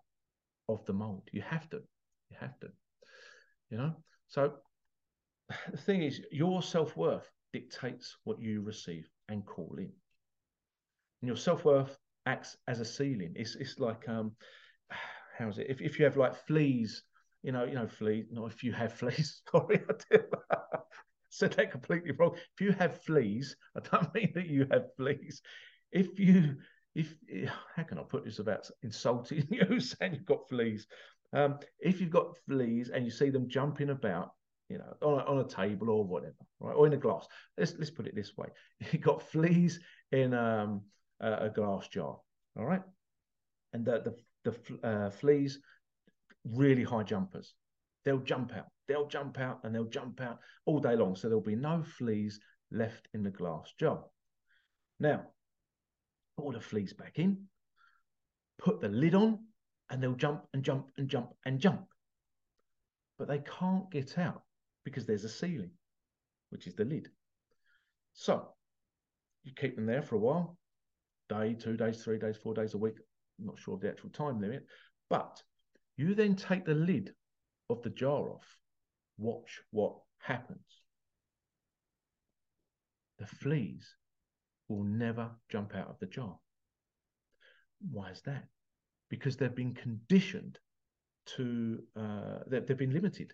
of 0.68 0.84
the 0.87 0.92
mold. 0.92 1.28
You 1.32 1.42
have 1.42 1.68
to. 1.70 1.82
You 2.30 2.37
have 2.40 2.58
to. 2.60 2.68
You 3.70 3.79
know? 3.79 3.96
So 4.29 4.55
the 5.70 5.77
thing 5.77 6.03
is, 6.03 6.20
your 6.31 6.62
self 6.62 6.96
worth 6.96 7.31
dictates 7.53 8.16
what 8.24 8.40
you 8.40 8.62
receive 8.62 9.09
and 9.29 9.44
call 9.44 9.74
in. 9.79 9.90
And 11.22 11.29
your 11.29 11.37
self 11.37 11.64
worth 11.64 11.96
acts 12.27 12.57
as 12.68 12.81
a 12.81 12.85
ceiling. 12.85 13.33
It's 13.37 13.55
it's 13.57 13.79
like 13.79 14.09
um, 14.09 14.33
how's 15.38 15.59
it? 15.59 15.66
If 15.68 15.81
if 15.81 15.98
you 15.98 16.05
have 16.05 16.16
like 16.16 16.35
fleas, 16.46 17.03
you 17.42 17.53
know, 17.53 17.64
you 17.64 17.74
know, 17.74 17.87
fleas. 17.87 18.27
Not 18.31 18.50
if 18.50 18.62
you 18.62 18.72
have 18.72 18.92
fleas. 19.00 19.42
Sorry, 19.50 19.83
I 19.88 20.18
said 21.31 21.53
that 21.55 21.70
completely 21.70 22.12
wrong. 22.12 22.35
If 22.35 22.61
you 22.61 22.72
have 22.72 23.03
fleas, 23.03 23.57
I 23.77 23.81
don't 23.81 24.14
mean 24.14 24.33
that 24.35 24.46
you 24.46 24.66
have 24.70 24.94
fleas. 24.96 25.42
If 25.92 26.18
you 26.18 26.57
if 26.94 27.14
how 27.77 27.83
can 27.83 27.98
I 27.98 28.03
put 28.03 28.24
this 28.24 28.38
about 28.38 28.70
insulting 28.83 29.46
you 29.50 29.81
saying 29.81 30.14
you've 30.14 30.27
got 30.27 30.48
fleas? 30.48 30.87
Um, 31.35 31.59
if 31.81 32.01
you've 32.01 32.11
got 32.11 32.37
fleas 32.47 32.90
and 32.90 33.05
you 33.05 33.11
see 33.11 33.31
them 33.31 33.49
jumping 33.49 33.90
about, 33.90 34.31
you 34.68 34.79
know, 34.79 34.94
on 35.03 35.20
a, 35.20 35.25
on 35.25 35.38
a 35.38 35.49
table 35.49 35.90
or 35.90 36.05
whatever, 36.05 36.35
right, 36.61 36.73
or 36.73 36.87
in 36.87 36.92
a 36.92 36.97
glass. 36.97 37.27
Let's 37.59 37.75
let's 37.79 37.90
put 37.90 38.07
it 38.07 38.14
this 38.14 38.37
way: 38.37 38.49
you've 38.92 39.03
got 39.03 39.23
fleas 39.23 39.81
in 40.12 40.33
um, 40.33 40.83
a, 41.20 41.47
a 41.47 41.51
glass 41.51 41.88
jar, 41.88 42.16
all 42.57 42.64
right, 42.64 42.83
and 43.73 43.85
the 43.85 44.14
the, 44.44 44.51
the 44.51 44.88
uh, 44.88 45.11
fleas 45.11 45.59
really 46.44 46.85
high 46.85 47.03
jumpers. 47.03 47.55
They'll 48.05 48.18
jump 48.18 48.53
out, 48.57 48.66
they'll 48.87 49.09
jump 49.09 49.38
out, 49.38 49.61
and 49.64 49.75
they'll 49.75 49.85
jump 49.85 50.20
out 50.20 50.38
all 50.66 50.79
day 50.79 50.94
long. 50.94 51.16
So 51.16 51.29
there'll 51.29 51.42
be 51.42 51.57
no 51.57 51.83
fleas 51.83 52.38
left 52.70 53.09
in 53.12 53.23
the 53.23 53.31
glass 53.31 53.73
jar. 53.79 54.05
Now, 55.01 55.23
put 56.37 56.44
all 56.44 56.53
the 56.53 56.61
fleas 56.61 56.92
back 56.92 57.18
in, 57.18 57.44
put 58.59 58.81
the 58.81 58.88
lid 58.88 59.14
on, 59.14 59.40
and 59.90 60.03
they'll 60.03 60.14
jump 60.14 60.44
and 60.53 60.62
jump 60.62 60.88
and 60.97 61.09
jump 61.09 61.31
and 61.44 61.61
jump. 61.61 61.87
But 63.18 63.29
they 63.29 63.38
can't 63.59 63.90
get 63.90 64.18
out 64.18 64.42
because 64.85 65.07
there's 65.07 65.25
a 65.25 65.29
ceiling, 65.29 65.70
which 66.51 66.66
is 66.66 66.75
the 66.75 66.85
lid. 66.85 67.09
So 68.12 68.49
you 69.42 69.53
keep 69.55 69.77
them 69.77 69.87
there 69.87 70.03
for 70.03 70.16
a 70.16 70.20
while, 70.20 70.57
day, 71.29 71.55
two 71.55 71.77
days, 71.77 72.03
three 72.03 72.18
days, 72.18 72.37
four 72.37 72.55
days 72.55 72.75
a 72.75 72.79
week. 72.79 72.97
I'm 73.38 73.47
not 73.47 73.59
sure 73.59 73.75
of 73.75 73.81
the 73.81 73.90
actual 73.90 74.11
time 74.11 74.40
limit, 74.40 74.66
but 75.11 75.42
you 75.97 76.14
then 76.14 76.37
take 76.37 76.64
the 76.64 76.75
lid 76.75 77.12
of 77.70 77.83
the 77.83 77.90
jar 77.90 78.31
off. 78.31 78.59
Watch 79.18 79.61
what 79.70 79.97
happens. 80.18 80.59
The 83.18 83.27
fleas 83.27 83.94
will 84.68 84.85
never 84.85 85.31
jump 85.49 85.75
out 85.75 85.88
of 85.88 85.99
the 86.01 86.07
jar. 86.07 86.37
Why 87.90 88.11
is 88.11 88.23
that? 88.23 88.44
Because 89.14 89.37
they've 89.37 89.55
been 89.55 89.74
conditioned 89.74 90.59
to, 91.37 91.79
uh, 91.96 92.38
they've, 92.48 92.66
they've 92.66 92.85
been 92.85 92.92
limited. 92.92 93.33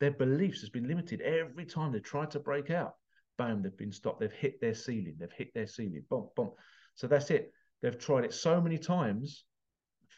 Their 0.00 0.10
beliefs 0.10 0.60
has 0.60 0.68
been 0.68 0.86
limited. 0.86 1.22
Every 1.22 1.64
time 1.64 1.92
they 1.92 2.00
try 2.00 2.26
to 2.26 2.38
break 2.40 2.70
out, 2.70 2.94
bam, 3.38 3.62
they've 3.62 3.76
been 3.76 3.92
stopped. 3.92 4.20
They've 4.20 4.32
hit 4.32 4.60
their 4.60 4.74
ceiling. 4.74 5.16
They've 5.18 5.32
hit 5.32 5.54
their 5.54 5.66
ceiling. 5.66 6.04
Boom, 6.10 6.28
boom. 6.36 6.50
So 6.94 7.06
that's 7.06 7.30
it. 7.30 7.52
They've 7.80 7.98
tried 7.98 8.24
it 8.24 8.34
so 8.34 8.60
many 8.60 8.76
times, 8.76 9.44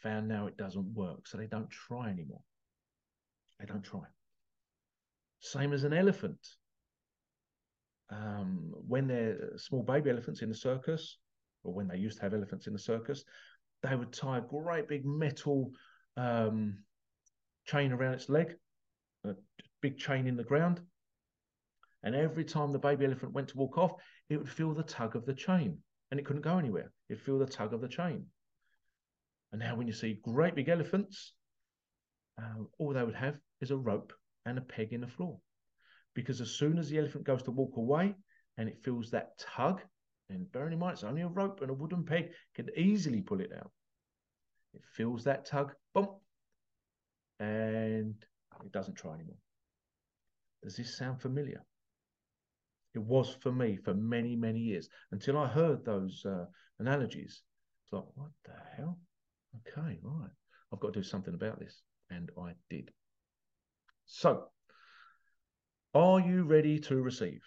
found 0.03 0.27
now 0.27 0.47
it 0.47 0.57
doesn't 0.57 0.93
work. 0.93 1.25
So 1.25 1.37
they 1.37 1.47
don't 1.47 1.69
try 1.69 2.09
anymore. 2.09 2.41
They 3.59 3.65
don't 3.65 3.83
try. 3.83 4.01
Same 5.39 5.71
as 5.71 5.85
an 5.85 5.93
elephant 5.93 6.39
um, 8.09 8.73
when 8.87 9.07
they're 9.07 9.57
small 9.57 9.83
baby 9.83 10.09
elephants 10.09 10.41
in 10.41 10.49
the 10.49 10.55
circus, 10.55 11.17
or 11.63 11.73
when 11.73 11.87
they 11.87 11.97
used 11.97 12.17
to 12.17 12.23
have 12.23 12.33
elephants 12.33 12.67
in 12.67 12.73
the 12.73 12.79
circus, 12.79 13.23
they 13.83 13.95
would 13.95 14.13
tie 14.13 14.39
a 14.39 14.41
great 14.41 14.87
big 14.87 15.05
metal 15.05 15.71
um, 16.17 16.79
chain 17.65 17.91
around 17.91 18.13
its 18.13 18.29
leg, 18.29 18.55
a 19.23 19.35
big 19.81 19.97
chain 19.97 20.27
in 20.27 20.37
the 20.37 20.43
ground. 20.43 20.81
And 22.03 22.15
every 22.15 22.45
time 22.45 22.71
the 22.71 22.79
baby 22.79 23.05
elephant 23.05 23.33
went 23.33 23.49
to 23.49 23.57
walk 23.57 23.77
off, 23.77 23.93
it 24.29 24.37
would 24.37 24.49
feel 24.49 24.73
the 24.73 24.83
tug 24.83 25.15
of 25.15 25.25
the 25.25 25.33
chain 25.33 25.79
and 26.11 26.19
it 26.19 26.25
couldn't 26.25 26.43
go 26.43 26.57
anywhere. 26.57 26.91
It'd 27.09 27.23
feel 27.23 27.39
the 27.39 27.45
tug 27.45 27.73
of 27.73 27.81
the 27.81 27.87
chain. 27.87 28.27
And 29.51 29.59
now, 29.59 29.75
when 29.75 29.87
you 29.87 29.93
see 29.93 30.19
great 30.23 30.55
big 30.55 30.69
elephants, 30.69 31.33
uh, 32.37 32.63
all 32.77 32.93
they 32.93 33.03
would 33.03 33.15
have 33.15 33.37
is 33.61 33.71
a 33.71 33.77
rope 33.77 34.13
and 34.45 34.57
a 34.57 34.61
peg 34.61 34.93
in 34.93 35.01
the 35.01 35.07
floor 35.07 35.39
because 36.15 36.41
as 36.41 36.51
soon 36.51 36.79
as 36.79 36.89
the 36.89 36.97
elephant 36.97 37.25
goes 37.25 37.43
to 37.43 37.51
walk 37.51 37.77
away 37.77 38.15
and 38.57 38.67
it 38.67 38.81
feels 38.83 39.11
that 39.11 39.37
tug, 39.37 39.81
and 40.29 40.51
bearing 40.51 40.73
in 40.73 40.79
mind 40.79 40.93
it's 40.93 41.03
only 41.03 41.21
a 41.21 41.27
rope 41.27 41.61
and 41.61 41.69
a 41.69 41.73
wooden 41.73 42.03
peg 42.03 42.31
can 42.53 42.69
easily 42.75 43.21
pull 43.21 43.41
it 43.41 43.51
out. 43.55 43.71
It 44.73 44.81
feels 44.93 45.23
that 45.23 45.45
tug, 45.45 45.73
bump, 45.93 46.11
and 47.39 48.15
it 48.63 48.71
doesn't 48.71 48.95
try 48.95 49.13
anymore. 49.13 49.37
Does 50.63 50.75
this 50.75 50.97
sound 50.97 51.21
familiar? 51.21 51.63
It 52.93 52.99
was 52.99 53.35
for 53.41 53.51
me 53.51 53.77
for 53.77 53.93
many, 53.93 54.35
many 54.35 54.59
years 54.59 54.89
until 55.11 55.37
I 55.37 55.47
heard 55.47 55.83
those 55.83 56.25
uh, 56.25 56.45
analogies. 56.79 57.41
It's 57.83 57.93
like, 57.93 58.05
what 58.15 58.31
the 58.45 58.53
hell? 58.75 58.97
Okay, 59.57 59.99
right. 60.01 60.29
I've 60.73 60.79
got 60.79 60.93
to 60.93 60.99
do 60.99 61.03
something 61.03 61.33
about 61.33 61.59
this. 61.59 61.81
And 62.09 62.31
I 62.41 62.53
did. 62.69 62.91
So, 64.05 64.45
are 65.93 66.19
you 66.19 66.43
ready 66.43 66.79
to 66.81 67.01
receive? 67.01 67.41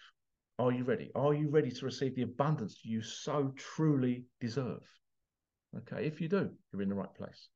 Are 0.59 0.73
you 0.73 0.83
ready? 0.83 1.09
Are 1.15 1.33
you 1.33 1.49
ready 1.49 1.71
to 1.71 1.85
receive 1.85 2.15
the 2.15 2.23
abundance 2.23 2.81
you 2.83 3.01
so 3.01 3.53
truly 3.55 4.25
deserve? 4.41 4.83
Okay, 5.77 6.05
if 6.05 6.19
you 6.19 6.27
do, 6.27 6.49
you're 6.73 6.81
in 6.81 6.89
the 6.89 6.95
right 6.95 7.13
place. 7.15 7.47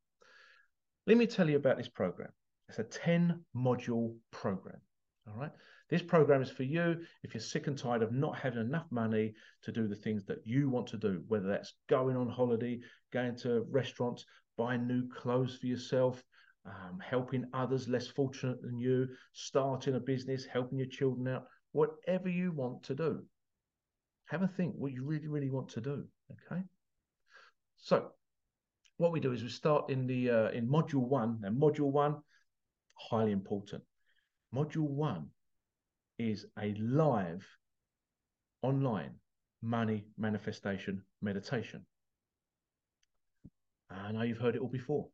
Let 1.05 1.17
me 1.17 1.27
tell 1.27 1.49
you 1.49 1.57
about 1.57 1.75
this 1.75 1.89
program. 1.89 2.29
It's 2.69 2.79
a 2.79 2.83
10 2.85 3.43
module 3.53 4.15
program. 4.31 4.79
All 5.27 5.37
right. 5.37 5.51
This 5.89 6.01
program 6.01 6.41
is 6.41 6.49
for 6.49 6.63
you 6.63 7.01
if 7.23 7.33
you're 7.33 7.41
sick 7.41 7.67
and 7.67 7.77
tired 7.77 8.03
of 8.03 8.13
not 8.13 8.37
having 8.37 8.61
enough 8.61 8.85
money 8.89 9.33
to 9.63 9.73
do 9.73 9.89
the 9.89 9.97
things 9.97 10.23
that 10.25 10.39
you 10.45 10.69
want 10.69 10.87
to 10.87 10.97
do, 10.97 11.23
whether 11.27 11.47
that's 11.47 11.73
going 11.89 12.15
on 12.15 12.29
holiday, 12.29 12.79
going 13.11 13.35
to 13.39 13.65
restaurants, 13.69 14.23
buying 14.57 14.87
new 14.87 15.09
clothes 15.09 15.57
for 15.57 15.67
yourself, 15.67 16.23
um, 16.65 16.99
helping 17.05 17.43
others 17.53 17.89
less 17.89 18.07
fortunate 18.07 18.61
than 18.61 18.79
you, 18.79 19.09
starting 19.33 19.95
a 19.95 19.99
business, 19.99 20.45
helping 20.45 20.77
your 20.77 20.87
children 20.87 21.27
out, 21.27 21.47
whatever 21.73 22.29
you 22.29 22.51
want 22.51 22.83
to 22.83 22.95
do. 22.95 23.23
Have 24.27 24.41
a 24.41 24.47
think 24.47 24.75
what 24.77 24.93
you 24.93 25.03
really, 25.03 25.27
really 25.27 25.49
want 25.49 25.69
to 25.69 25.81
do. 25.81 26.05
Okay. 26.31 26.61
So, 27.77 28.11
what 28.97 29.11
we 29.11 29.19
do 29.19 29.33
is 29.33 29.43
we 29.43 29.49
start 29.49 29.89
in 29.89 30.07
the 30.07 30.29
uh, 30.29 30.49
in 30.51 30.67
module 30.67 31.07
one, 31.07 31.41
and 31.43 31.61
module 31.61 31.91
one, 31.91 32.21
highly 32.95 33.33
important. 33.33 33.83
Module 34.55 34.87
one 34.87 35.27
is 36.17 36.45
a 36.57 36.73
live, 36.79 37.45
online 38.61 39.15
money 39.61 40.05
manifestation 40.17 41.01
meditation. 41.21 41.85
I 43.89 44.11
know 44.11 44.21
you've 44.23 44.37
heard 44.37 44.55
it 44.55 44.61
all 44.61 44.69
before. 44.69 45.07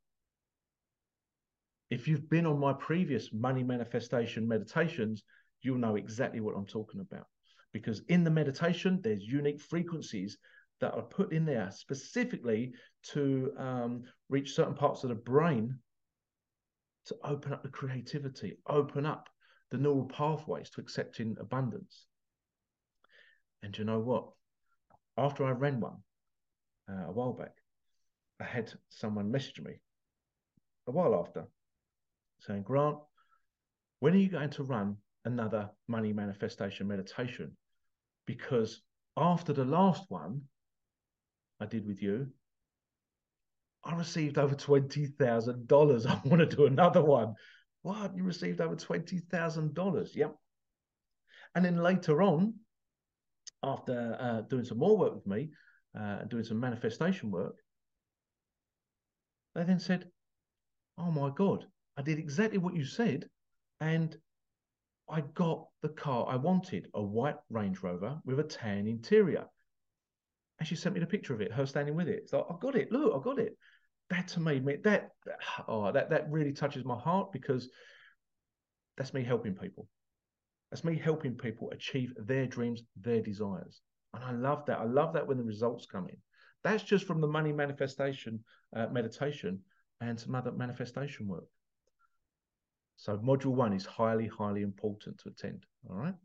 If 1.89 2.07
you've 2.07 2.29
been 2.29 2.45
on 2.45 2.59
my 2.59 2.73
previous 2.73 3.33
money 3.33 3.63
manifestation 3.63 4.47
meditations, 4.47 5.23
you'll 5.61 5.77
know 5.77 5.95
exactly 5.95 6.39
what 6.39 6.55
I'm 6.55 6.65
talking 6.65 7.01
about. 7.01 7.25
Because 7.71 8.01
in 8.07 8.23
the 8.23 8.31
meditation, 8.31 8.99
there's 9.03 9.23
unique 9.23 9.61
frequencies 9.61 10.37
that 10.81 10.93
are 10.93 11.03
put 11.03 11.33
in 11.33 11.45
there 11.45 11.69
specifically 11.71 12.73
to 13.11 13.51
um, 13.57 14.03
reach 14.29 14.53
certain 14.53 14.73
parts 14.73 15.03
of 15.03 15.09
the 15.09 15.15
brain 15.15 15.77
to 17.05 17.15
open 17.23 17.53
up 17.53 17.63
the 17.63 17.69
creativity, 17.69 18.57
open 18.67 19.05
up 19.05 19.29
the 19.71 19.77
neural 19.77 20.05
pathways 20.05 20.69
to 20.71 20.81
accepting 20.81 21.35
abundance. 21.39 22.05
And 23.61 23.77
you 23.77 23.83
know 23.83 23.99
what? 23.99 24.29
After 25.17 25.45
I 25.45 25.51
ran 25.51 25.79
one 25.79 25.97
uh, 26.89 27.07
a 27.07 27.11
while 27.11 27.33
back, 27.33 27.51
I 28.39 28.45
had 28.45 28.71
someone 28.89 29.31
message 29.31 29.59
me 29.59 29.73
a 30.87 30.91
while 30.91 31.13
after 31.13 31.45
saying, 32.39 32.63
Grant, 32.63 32.97
when 33.99 34.13
are 34.13 34.17
you 34.17 34.29
going 34.29 34.51
to 34.51 34.63
run 34.63 34.95
another 35.25 35.69
money 35.87 36.13
manifestation 36.13 36.87
meditation? 36.87 37.55
Because 38.25 38.81
after 39.17 39.53
the 39.53 39.65
last 39.65 40.03
one 40.09 40.41
I 41.59 41.65
did 41.65 41.85
with 41.85 42.01
you, 42.01 42.27
I 43.83 43.95
received 43.95 44.37
over 44.37 44.55
$20,000. 44.55 46.05
I 46.07 46.27
want 46.27 46.49
to 46.49 46.55
do 46.55 46.65
another 46.65 47.03
one. 47.03 47.35
What? 47.81 48.15
You 48.15 48.23
received 48.23 48.61
over 48.61 48.75
$20,000? 48.75 50.15
Yep. 50.15 50.35
And 51.55 51.65
then 51.65 51.77
later 51.77 52.21
on, 52.21 52.53
after 53.63 54.17
uh, 54.19 54.41
doing 54.41 54.65
some 54.65 54.79
more 54.79 54.97
work 54.97 55.15
with 55.15 55.27
me, 55.27 55.49
uh, 55.99 56.23
doing 56.25 56.43
some 56.43 56.59
manifestation 56.59 57.31
work, 57.31 57.55
They 59.55 59.63
then 59.63 59.79
said, 59.79 60.09
Oh 60.97 61.11
my 61.11 61.31
God, 61.35 61.65
I 61.97 62.01
did 62.01 62.19
exactly 62.19 62.57
what 62.59 62.75
you 62.75 62.85
said. 62.85 63.27
And 63.81 64.15
I 65.11 65.21
got 65.33 65.67
the 65.81 65.89
car 65.89 66.27
I 66.29 66.35
wanted 66.35 66.87
a 66.93 67.01
white 67.01 67.37
Range 67.49 67.81
Rover 67.81 68.19
with 68.25 68.39
a 68.39 68.43
tan 68.43 68.87
interior. 68.87 69.45
And 70.59 70.67
she 70.67 70.75
sent 70.75 70.93
me 70.93 70.99
the 70.99 71.07
picture 71.07 71.33
of 71.33 71.41
it, 71.41 71.53
her 71.53 71.65
standing 71.65 71.95
with 71.95 72.09
it. 72.09 72.29
Like, 72.31 72.45
I 72.49 72.55
got 72.59 72.75
it. 72.75 72.91
Look, 72.91 73.13
I 73.15 73.23
got 73.23 73.39
it. 73.39 73.57
That 74.09 74.27
to 74.29 74.39
me, 74.39 74.59
that 74.83 75.09
oh, 75.67 75.91
that 75.91 76.09
that 76.09 76.29
really 76.29 76.53
touches 76.53 76.85
my 76.85 76.97
heart 76.97 77.31
because 77.31 77.69
that's 78.97 79.13
me 79.13 79.23
helping 79.23 79.55
people. 79.55 79.87
That's 80.69 80.83
me 80.83 80.97
helping 80.97 81.35
people 81.35 81.71
achieve 81.71 82.13
their 82.17 82.45
dreams, 82.45 82.83
their 82.99 83.21
desires. 83.21 83.81
And 84.13 84.23
I 84.23 84.31
love 84.31 84.65
that. 84.65 84.79
I 84.79 84.85
love 84.85 85.13
that 85.13 85.27
when 85.27 85.37
the 85.37 85.43
results 85.43 85.85
come 85.85 86.07
in. 86.09 86.17
That's 86.63 86.83
just 86.83 87.05
from 87.05 87.21
the 87.21 87.27
money 87.27 87.53
manifestation 87.53 88.43
uh, 88.75 88.87
meditation 88.87 89.61
and 90.01 90.19
some 90.19 90.35
other 90.35 90.51
manifestation 90.51 91.27
work. 91.27 91.45
So 92.99 93.17
module 93.19 93.53
one 93.53 93.71
is 93.71 93.85
highly, 93.85 94.27
highly 94.27 94.61
important 94.61 95.19
to 95.19 95.29
attend. 95.29 95.65
All 95.89 95.95
right. 95.95 96.15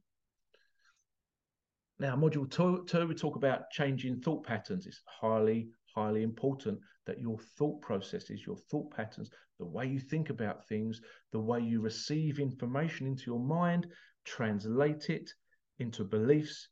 Now, 2.00 2.16
module 2.16 2.50
two, 2.50 2.84
two, 2.88 3.06
we 3.06 3.14
talk 3.14 3.36
about 3.36 3.70
changing 3.70 4.20
thought 4.20 4.44
patterns. 4.44 4.84
It's 4.84 5.00
highly, 5.06 5.68
highly 5.94 6.24
important 6.24 6.80
that 7.06 7.20
your 7.20 7.38
thought 7.56 7.80
processes, 7.80 8.44
your 8.44 8.56
thought 8.56 8.90
patterns, 8.90 9.30
the 9.60 9.64
way 9.64 9.86
you 9.86 10.00
think 10.00 10.30
about 10.30 10.66
things, 10.66 11.00
the 11.30 11.38
way 11.38 11.60
you 11.60 11.80
receive 11.80 12.40
information 12.40 13.06
into 13.06 13.30
your 13.30 13.38
mind, 13.38 13.86
translate 14.24 15.10
it 15.10 15.30
into 15.78 16.02
beliefs 16.02 16.70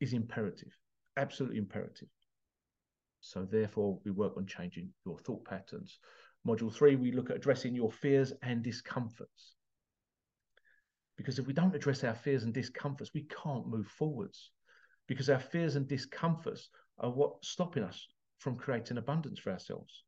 is 0.00 0.14
imperative, 0.14 0.76
absolutely 1.16 1.58
imperative. 1.58 2.08
So, 3.20 3.44
therefore, 3.44 4.00
we 4.04 4.10
work 4.10 4.36
on 4.36 4.46
changing 4.46 4.88
your 5.06 5.16
thought 5.18 5.44
patterns. 5.44 6.00
Module 6.46 6.74
three, 6.74 6.96
we 6.96 7.12
look 7.12 7.30
at 7.30 7.36
addressing 7.36 7.74
your 7.74 7.92
fears 7.92 8.32
and 8.42 8.62
discomforts. 8.62 9.54
Because 11.16 11.38
if 11.38 11.46
we 11.46 11.52
don't 11.52 11.74
address 11.74 12.02
our 12.02 12.14
fears 12.14 12.42
and 12.42 12.52
discomforts, 12.52 13.12
we 13.14 13.26
can't 13.42 13.68
move 13.68 13.86
forwards. 13.86 14.50
Because 15.06 15.30
our 15.30 15.38
fears 15.38 15.76
and 15.76 15.86
discomforts 15.86 16.68
are 16.98 17.10
what's 17.10 17.48
stopping 17.48 17.84
us 17.84 18.08
from 18.38 18.56
creating 18.56 18.98
abundance 18.98 19.38
for 19.38 19.52
ourselves. 19.52 20.04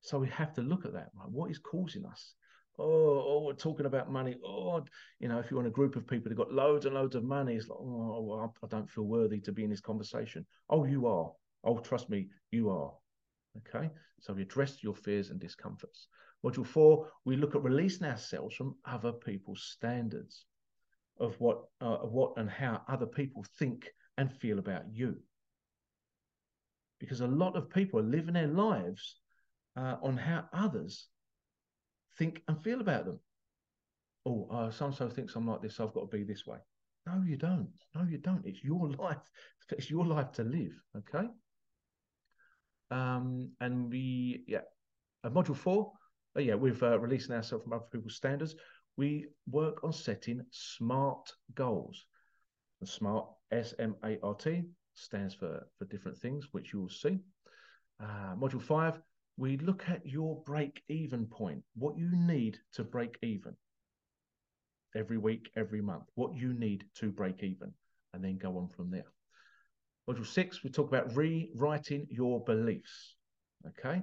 So 0.00 0.18
we 0.18 0.28
have 0.28 0.52
to 0.54 0.62
look 0.62 0.84
at 0.84 0.92
that. 0.92 1.10
Right? 1.14 1.28
What 1.28 1.50
is 1.50 1.58
causing 1.58 2.04
us? 2.06 2.34
Oh, 2.78 2.84
oh, 2.84 3.44
we're 3.46 3.54
talking 3.54 3.86
about 3.86 4.10
money. 4.10 4.36
Oh, 4.44 4.84
you 5.18 5.28
know, 5.28 5.38
if 5.38 5.50
you're 5.50 5.60
in 5.60 5.66
a 5.66 5.70
group 5.70 5.96
of 5.96 6.06
people 6.06 6.30
who've 6.30 6.38
got 6.38 6.52
loads 6.52 6.86
and 6.86 6.94
loads 6.94 7.14
of 7.14 7.24
money, 7.24 7.56
it's 7.56 7.68
like, 7.68 7.78
oh, 7.78 8.50
I 8.62 8.66
don't 8.68 8.90
feel 8.90 9.04
worthy 9.04 9.40
to 9.40 9.52
be 9.52 9.64
in 9.64 9.70
this 9.70 9.80
conversation. 9.80 10.46
Oh, 10.70 10.84
you 10.84 11.06
are. 11.06 11.32
Oh, 11.64 11.78
trust 11.78 12.08
me, 12.08 12.28
you 12.50 12.70
are. 12.70 12.92
Okay, 13.58 13.90
so 14.20 14.32
we 14.32 14.42
address 14.42 14.82
your 14.82 14.94
fears 14.94 15.30
and 15.30 15.38
discomforts. 15.38 16.08
Module 16.44 16.66
four, 16.66 17.10
we 17.24 17.36
look 17.36 17.54
at 17.54 17.62
releasing 17.62 18.06
ourselves 18.06 18.54
from 18.54 18.76
other 18.84 19.12
people's 19.12 19.62
standards 19.62 20.46
of 21.20 21.38
what, 21.38 21.64
uh, 21.80 21.98
what 21.98 22.32
and 22.36 22.50
how 22.50 22.82
other 22.88 23.06
people 23.06 23.44
think 23.58 23.92
and 24.18 24.32
feel 24.32 24.58
about 24.58 24.82
you. 24.90 25.16
Because 26.98 27.20
a 27.20 27.26
lot 27.26 27.56
of 27.56 27.70
people 27.70 28.00
are 28.00 28.04
living 28.04 28.34
their 28.34 28.48
lives 28.48 29.20
uh, 29.76 29.96
on 30.02 30.16
how 30.16 30.48
others 30.52 31.08
think 32.18 32.42
and 32.48 32.62
feel 32.62 32.80
about 32.80 33.04
them. 33.04 33.20
Oh, 34.24 34.48
uh, 34.50 34.70
so 34.70 34.86
and 34.86 34.94
so 34.94 35.08
thinks 35.08 35.34
I'm 35.34 35.46
like 35.46 35.62
this, 35.62 35.76
so 35.76 35.86
I've 35.86 35.94
got 35.94 36.10
to 36.10 36.16
be 36.16 36.24
this 36.24 36.46
way. 36.46 36.58
No, 37.06 37.22
you 37.26 37.36
don't. 37.36 37.70
No, 37.94 38.04
you 38.04 38.18
don't. 38.18 38.46
It's 38.46 38.62
your 38.62 38.88
life. 38.98 39.30
It's 39.70 39.90
your 39.90 40.06
life 40.06 40.32
to 40.32 40.44
live. 40.44 40.72
Okay. 40.96 41.28
Um, 42.92 43.50
and 43.60 43.90
we, 43.90 44.44
yeah, 44.46 44.64
uh, 45.24 45.30
module 45.30 45.56
four, 45.56 45.92
uh, 46.36 46.40
yeah, 46.40 46.54
we've 46.54 46.82
uh, 46.82 46.98
releasing 46.98 47.34
ourselves 47.34 47.64
from 47.64 47.72
other 47.72 47.86
people's 47.90 48.16
standards. 48.16 48.54
We 48.98 49.28
work 49.50 49.82
on 49.82 49.92
setting 49.92 50.44
SMART 50.50 51.32
goals. 51.54 52.04
The 52.80 52.86
SMART, 52.86 53.26
S 53.50 53.72
M 53.78 53.96
A 54.04 54.18
R 54.22 54.34
T, 54.34 54.62
stands 54.94 55.34
for, 55.34 55.66
for 55.78 55.86
different 55.86 56.18
things, 56.18 56.48
which 56.52 56.74
you 56.74 56.80
will 56.82 56.90
see. 56.90 57.18
Uh, 58.02 58.34
module 58.36 58.60
five, 58.60 59.00
we 59.38 59.56
look 59.56 59.84
at 59.88 60.04
your 60.04 60.42
break 60.44 60.82
even 60.88 61.24
point, 61.26 61.62
what 61.74 61.96
you 61.96 62.10
need 62.14 62.58
to 62.74 62.84
break 62.84 63.16
even 63.22 63.56
every 64.94 65.16
week, 65.16 65.50
every 65.56 65.80
month, 65.80 66.04
what 66.16 66.34
you 66.34 66.52
need 66.52 66.84
to 66.96 67.10
break 67.10 67.42
even, 67.42 67.72
and 68.12 68.22
then 68.22 68.36
go 68.36 68.58
on 68.58 68.68
from 68.76 68.90
there. 68.90 69.06
Module 70.08 70.26
six, 70.26 70.64
we 70.64 70.70
talk 70.70 70.88
about 70.88 71.16
rewriting 71.16 72.06
your 72.10 72.42
beliefs. 72.44 73.16
Okay. 73.68 74.02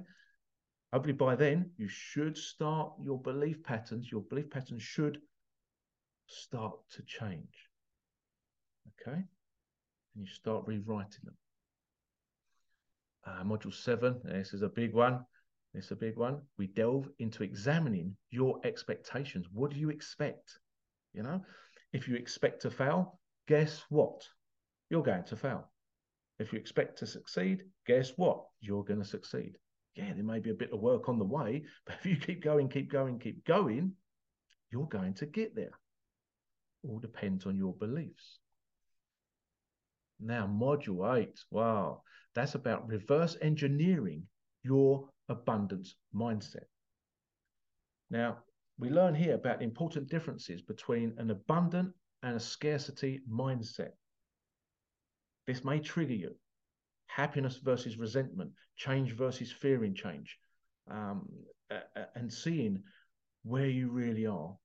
Hopefully 0.92 1.12
by 1.12 1.36
then 1.36 1.70
you 1.76 1.88
should 1.88 2.36
start 2.36 2.92
your 3.02 3.20
belief 3.20 3.62
patterns. 3.62 4.10
Your 4.10 4.22
belief 4.22 4.50
patterns 4.50 4.82
should 4.82 5.18
start 6.26 6.72
to 6.92 7.02
change. 7.02 7.68
Okay. 9.00 9.18
And 9.18 10.24
you 10.24 10.26
start 10.26 10.64
rewriting 10.66 11.20
them. 11.24 11.36
Uh, 13.26 13.44
module 13.44 13.74
seven, 13.74 14.18
this 14.24 14.54
is 14.54 14.62
a 14.62 14.68
big 14.68 14.94
one. 14.94 15.20
This 15.74 15.84
is 15.84 15.90
a 15.92 15.96
big 15.96 16.16
one. 16.16 16.40
We 16.58 16.66
delve 16.68 17.08
into 17.18 17.44
examining 17.44 18.16
your 18.30 18.58
expectations. 18.64 19.46
What 19.52 19.70
do 19.70 19.78
you 19.78 19.90
expect? 19.90 20.58
You 21.12 21.22
know, 21.22 21.42
if 21.92 22.08
you 22.08 22.16
expect 22.16 22.62
to 22.62 22.70
fail, 22.70 23.20
guess 23.46 23.82
what? 23.90 24.26
You're 24.88 25.02
going 25.02 25.24
to 25.24 25.36
fail. 25.36 25.70
If 26.40 26.54
you 26.54 26.58
expect 26.58 26.98
to 26.98 27.06
succeed, 27.06 27.64
guess 27.86 28.14
what? 28.16 28.46
You're 28.60 28.82
going 28.82 29.02
to 29.02 29.06
succeed. 29.06 29.58
Yeah, 29.94 30.14
there 30.14 30.24
may 30.24 30.38
be 30.40 30.50
a 30.50 30.54
bit 30.54 30.72
of 30.72 30.80
work 30.80 31.08
on 31.10 31.18
the 31.18 31.24
way, 31.24 31.64
but 31.86 31.96
if 32.00 32.06
you 32.06 32.16
keep 32.16 32.42
going, 32.42 32.70
keep 32.70 32.90
going, 32.90 33.18
keep 33.18 33.44
going, 33.44 33.92
you're 34.72 34.86
going 34.86 35.12
to 35.14 35.26
get 35.26 35.54
there. 35.54 35.78
All 36.82 36.98
depends 36.98 37.44
on 37.44 37.58
your 37.58 37.74
beliefs. 37.74 38.38
Now, 40.18 40.46
module 40.46 41.18
eight, 41.18 41.38
wow, 41.50 42.02
that's 42.34 42.54
about 42.54 42.88
reverse 42.88 43.36
engineering 43.42 44.22
your 44.62 45.10
abundance 45.28 45.94
mindset. 46.14 46.68
Now, 48.10 48.38
we 48.78 48.88
learn 48.88 49.14
here 49.14 49.34
about 49.34 49.60
important 49.60 50.08
differences 50.08 50.62
between 50.62 51.12
an 51.18 51.30
abundant 51.30 51.92
and 52.22 52.36
a 52.36 52.40
scarcity 52.40 53.20
mindset. 53.30 53.90
This 55.50 55.64
may 55.64 55.80
trigger 55.80 56.14
you. 56.14 56.36
Happiness 57.08 57.56
versus 57.56 57.98
resentment, 57.98 58.52
change 58.76 59.16
versus 59.16 59.50
fearing 59.50 59.96
change, 59.96 60.38
um, 60.88 61.28
and 62.14 62.32
seeing 62.32 62.84
where 63.42 63.66
you 63.66 63.90
really 63.90 64.26
are 64.26 64.56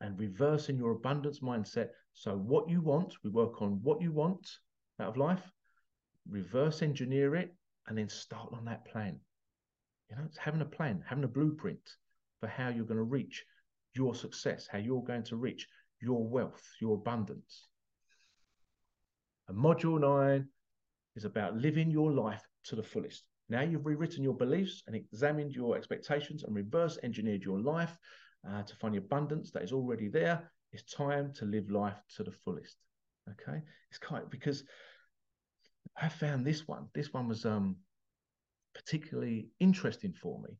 and 0.00 0.16
reversing 0.20 0.76
your 0.76 0.92
abundance 0.92 1.40
mindset. 1.40 1.88
So, 2.12 2.36
what 2.36 2.68
you 2.68 2.80
want, 2.80 3.12
we 3.24 3.30
work 3.30 3.60
on 3.60 3.80
what 3.82 4.00
you 4.00 4.12
want 4.12 4.48
out 5.00 5.08
of 5.08 5.16
life, 5.16 5.42
reverse 6.28 6.80
engineer 6.80 7.34
it, 7.34 7.52
and 7.88 7.98
then 7.98 8.08
start 8.08 8.50
on 8.52 8.64
that 8.66 8.84
plan. 8.84 9.18
You 10.08 10.14
know, 10.14 10.22
it's 10.26 10.38
having 10.38 10.60
a 10.60 10.76
plan, 10.76 11.02
having 11.08 11.24
a 11.24 11.34
blueprint 11.38 11.90
for 12.38 12.46
how 12.46 12.68
you're 12.68 12.84
going 12.84 12.98
to 12.98 13.02
reach 13.18 13.44
your 13.94 14.14
success, 14.14 14.68
how 14.70 14.78
you're 14.78 15.02
going 15.02 15.24
to 15.24 15.34
reach 15.34 15.66
your 16.00 16.24
wealth, 16.24 16.62
your 16.80 16.94
abundance. 16.94 17.66
And 19.52 19.62
module 19.62 20.00
nine 20.00 20.48
is 21.14 21.26
about 21.26 21.56
living 21.58 21.90
your 21.90 22.10
life 22.10 22.42
to 22.64 22.76
the 22.76 22.82
fullest. 22.82 23.24
Now 23.50 23.60
you've 23.60 23.84
rewritten 23.84 24.22
your 24.24 24.32
beliefs 24.34 24.82
and 24.86 24.96
examined 24.96 25.52
your 25.52 25.76
expectations 25.76 26.42
and 26.42 26.54
reverse 26.54 26.98
engineered 27.02 27.44
your 27.44 27.60
life 27.60 27.94
uh, 28.48 28.62
to 28.62 28.76
find 28.76 28.94
the 28.94 28.98
abundance 28.98 29.50
that 29.50 29.62
is 29.62 29.72
already 29.72 30.08
there. 30.08 30.50
It's 30.72 30.90
time 30.94 31.34
to 31.34 31.44
live 31.44 31.70
life 31.70 31.98
to 32.16 32.24
the 32.24 32.32
fullest. 32.32 32.76
Okay, 33.28 33.60
it's 33.90 34.00
of, 34.10 34.30
because 34.30 34.64
I 36.00 36.08
found 36.08 36.46
this 36.46 36.66
one. 36.66 36.88
This 36.94 37.12
one 37.12 37.28
was 37.28 37.44
um 37.44 37.76
particularly 38.74 39.50
interesting 39.60 40.14
for 40.14 40.40
me 40.40 40.56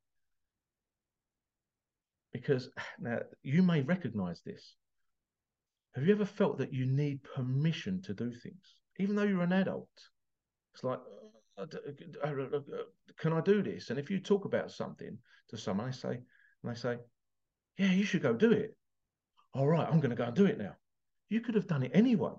because 2.31 2.69
now 3.01 3.21
you 3.43 3.63
may 3.63 3.81
recognize 3.81 4.43
this. 4.43 4.75
Have 5.95 6.07
you 6.07 6.13
ever 6.13 6.27
felt 6.27 6.59
that 6.59 6.75
you 6.75 6.85
need 6.85 7.21
permission 7.23 8.03
to 8.03 8.13
do 8.15 8.33
things, 8.33 8.77
even 8.99 9.17
though 9.17 9.23
you're 9.23 9.43
an 9.43 9.53
adult? 9.53 9.89
It's 10.75 10.85
like, 10.85 11.01
uh, 11.59 11.67
uh, 12.25 12.29
uh, 12.29 12.61
can 13.19 13.33
I 13.33 13.41
do 13.41 13.63
this? 13.63 13.91
And 13.91 13.99
if 13.99 14.11
you 14.11 14.21
talk 14.21 14.45
about 14.45 14.71
something 14.71 15.19
to 15.51 15.57
someone, 15.57 15.91
they 15.91 15.97
say, 15.97 16.09
and 16.63 16.75
they 16.75 16.79
say, 16.79 16.97
yeah, 17.79 17.93
you 17.93 18.05
should 18.05 18.23
go 18.23 18.35
do 18.35 18.53
it. 18.53 18.77
All 19.55 19.67
right, 19.67 19.87
I'm 19.87 20.01
going 20.01 20.11
to 20.11 20.17
go 20.17 20.25
and 20.25 20.35
do 20.35 20.47
it 20.47 20.59
now. 20.59 20.77
You 21.29 21.41
could 21.41 21.55
have 21.55 21.67
done 21.67 21.83
it 21.83 21.93
anyway. 21.95 22.33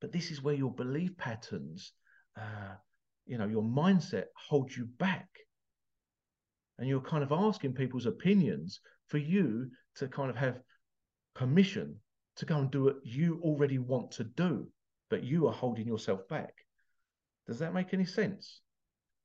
But 0.00 0.12
this 0.12 0.30
is 0.30 0.42
where 0.42 0.54
your 0.54 0.72
belief 0.72 1.16
patterns, 1.16 1.92
uh, 2.36 2.74
you 3.24 3.38
know, 3.38 3.46
your 3.46 3.62
mindset 3.62 4.24
holds 4.36 4.76
you 4.76 4.86
back. 4.98 5.28
And 6.78 6.88
you're 6.88 7.00
kind 7.00 7.22
of 7.22 7.30
asking 7.30 7.74
people's 7.74 8.06
opinions 8.06 8.80
for 9.06 9.18
you 9.18 9.70
to 9.96 10.08
kind 10.08 10.30
of 10.30 10.36
have 10.36 10.58
permission 11.34 11.96
to 12.36 12.46
go 12.46 12.56
and 12.56 12.70
do 12.70 12.84
what 12.84 12.96
you 13.04 13.40
already 13.42 13.78
want 13.78 14.10
to 14.12 14.24
do, 14.24 14.66
but 15.12 15.22
you 15.22 15.46
are 15.46 15.52
holding 15.52 15.86
yourself 15.86 16.26
back. 16.26 16.54
Does 17.46 17.58
that 17.58 17.74
make 17.74 17.92
any 17.92 18.06
sense? 18.06 18.62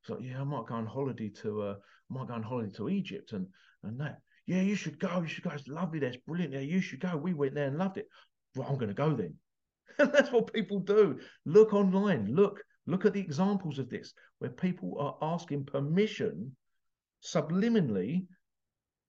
It's 0.02 0.10
like, 0.10 0.20
yeah, 0.22 0.42
I 0.42 0.44
might 0.44 0.66
go 0.66 0.76
on 0.76 0.86
holiday 0.86 1.30
to 1.44 1.62
uh, 1.62 1.76
I 2.12 2.14
might 2.14 2.28
go 2.28 2.34
on 2.34 2.44
holiday 2.44 2.74
to 2.76 2.90
Egypt 2.90 3.32
and 3.32 3.48
and 3.84 3.98
that. 4.02 4.20
Yeah, 4.48 4.60
you 4.60 4.76
should 4.76 5.00
go. 5.00 5.22
You 5.22 5.30
should 5.30 5.46
go. 5.46 5.52
It's 5.52 5.70
lovely 5.70 6.00
there. 6.00 6.10
It's 6.10 6.26
brilliant 6.28 6.52
there. 6.52 6.62
You 6.62 6.82
should 6.82 7.00
go. 7.00 7.16
We 7.16 7.34
went 7.34 7.56
there 7.56 7.68
and 7.68 7.78
loved 7.78 7.96
it. 7.96 8.10
Well, 8.54 8.68
I'm 8.68 8.76
going 8.76 8.90
to 8.90 8.94
go 8.94 9.14
then. 9.14 9.36
That's 9.98 10.30
what 10.30 10.52
people 10.52 10.82
do. 10.82 11.22
Look 11.46 11.74
online. 11.74 12.36
Look, 12.36 12.62
look 12.86 13.06
at 13.06 13.14
the 13.14 13.22
examples 13.22 13.80
of 13.80 13.90
this 13.90 14.14
where 14.40 14.52
people 14.52 14.98
are 15.00 15.18
asking 15.22 15.68
permission 15.68 16.54
subliminally 17.24 18.26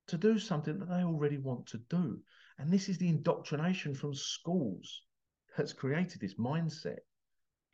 to 0.07 0.17
do 0.17 0.39
something 0.39 0.79
that 0.79 0.89
they 0.89 1.03
already 1.03 1.39
want 1.39 1.67
to 1.67 1.79
do. 1.91 2.21
And 2.57 2.73
this 2.73 2.89
is 2.89 2.99
the 2.99 3.09
indoctrination 3.09 3.97
from 3.97 4.15
schools 4.15 5.03
that's 5.59 5.75
created 5.75 6.21
this 6.21 6.35
mindset. 6.35 7.01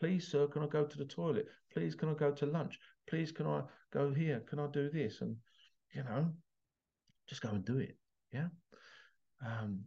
Please, 0.00 0.26
sir, 0.26 0.48
can 0.48 0.62
I 0.62 0.66
go 0.66 0.84
to 0.84 0.98
the 0.98 1.04
toilet? 1.04 1.46
Please, 1.72 1.94
can 1.94 2.08
I 2.08 2.14
go 2.14 2.32
to 2.32 2.46
lunch? 2.46 2.78
Please, 3.08 3.30
can 3.30 3.46
I 3.46 3.62
go 3.92 4.12
here? 4.12 4.42
Can 4.48 4.58
I 4.58 4.66
do 4.66 4.90
this? 4.90 5.20
And, 5.20 5.36
you 5.94 6.02
know, 6.02 6.32
just 7.28 7.42
go 7.42 7.50
and 7.50 7.64
do 7.64 7.78
it. 7.78 7.96
Yeah. 8.32 8.48
Um, 9.46 9.80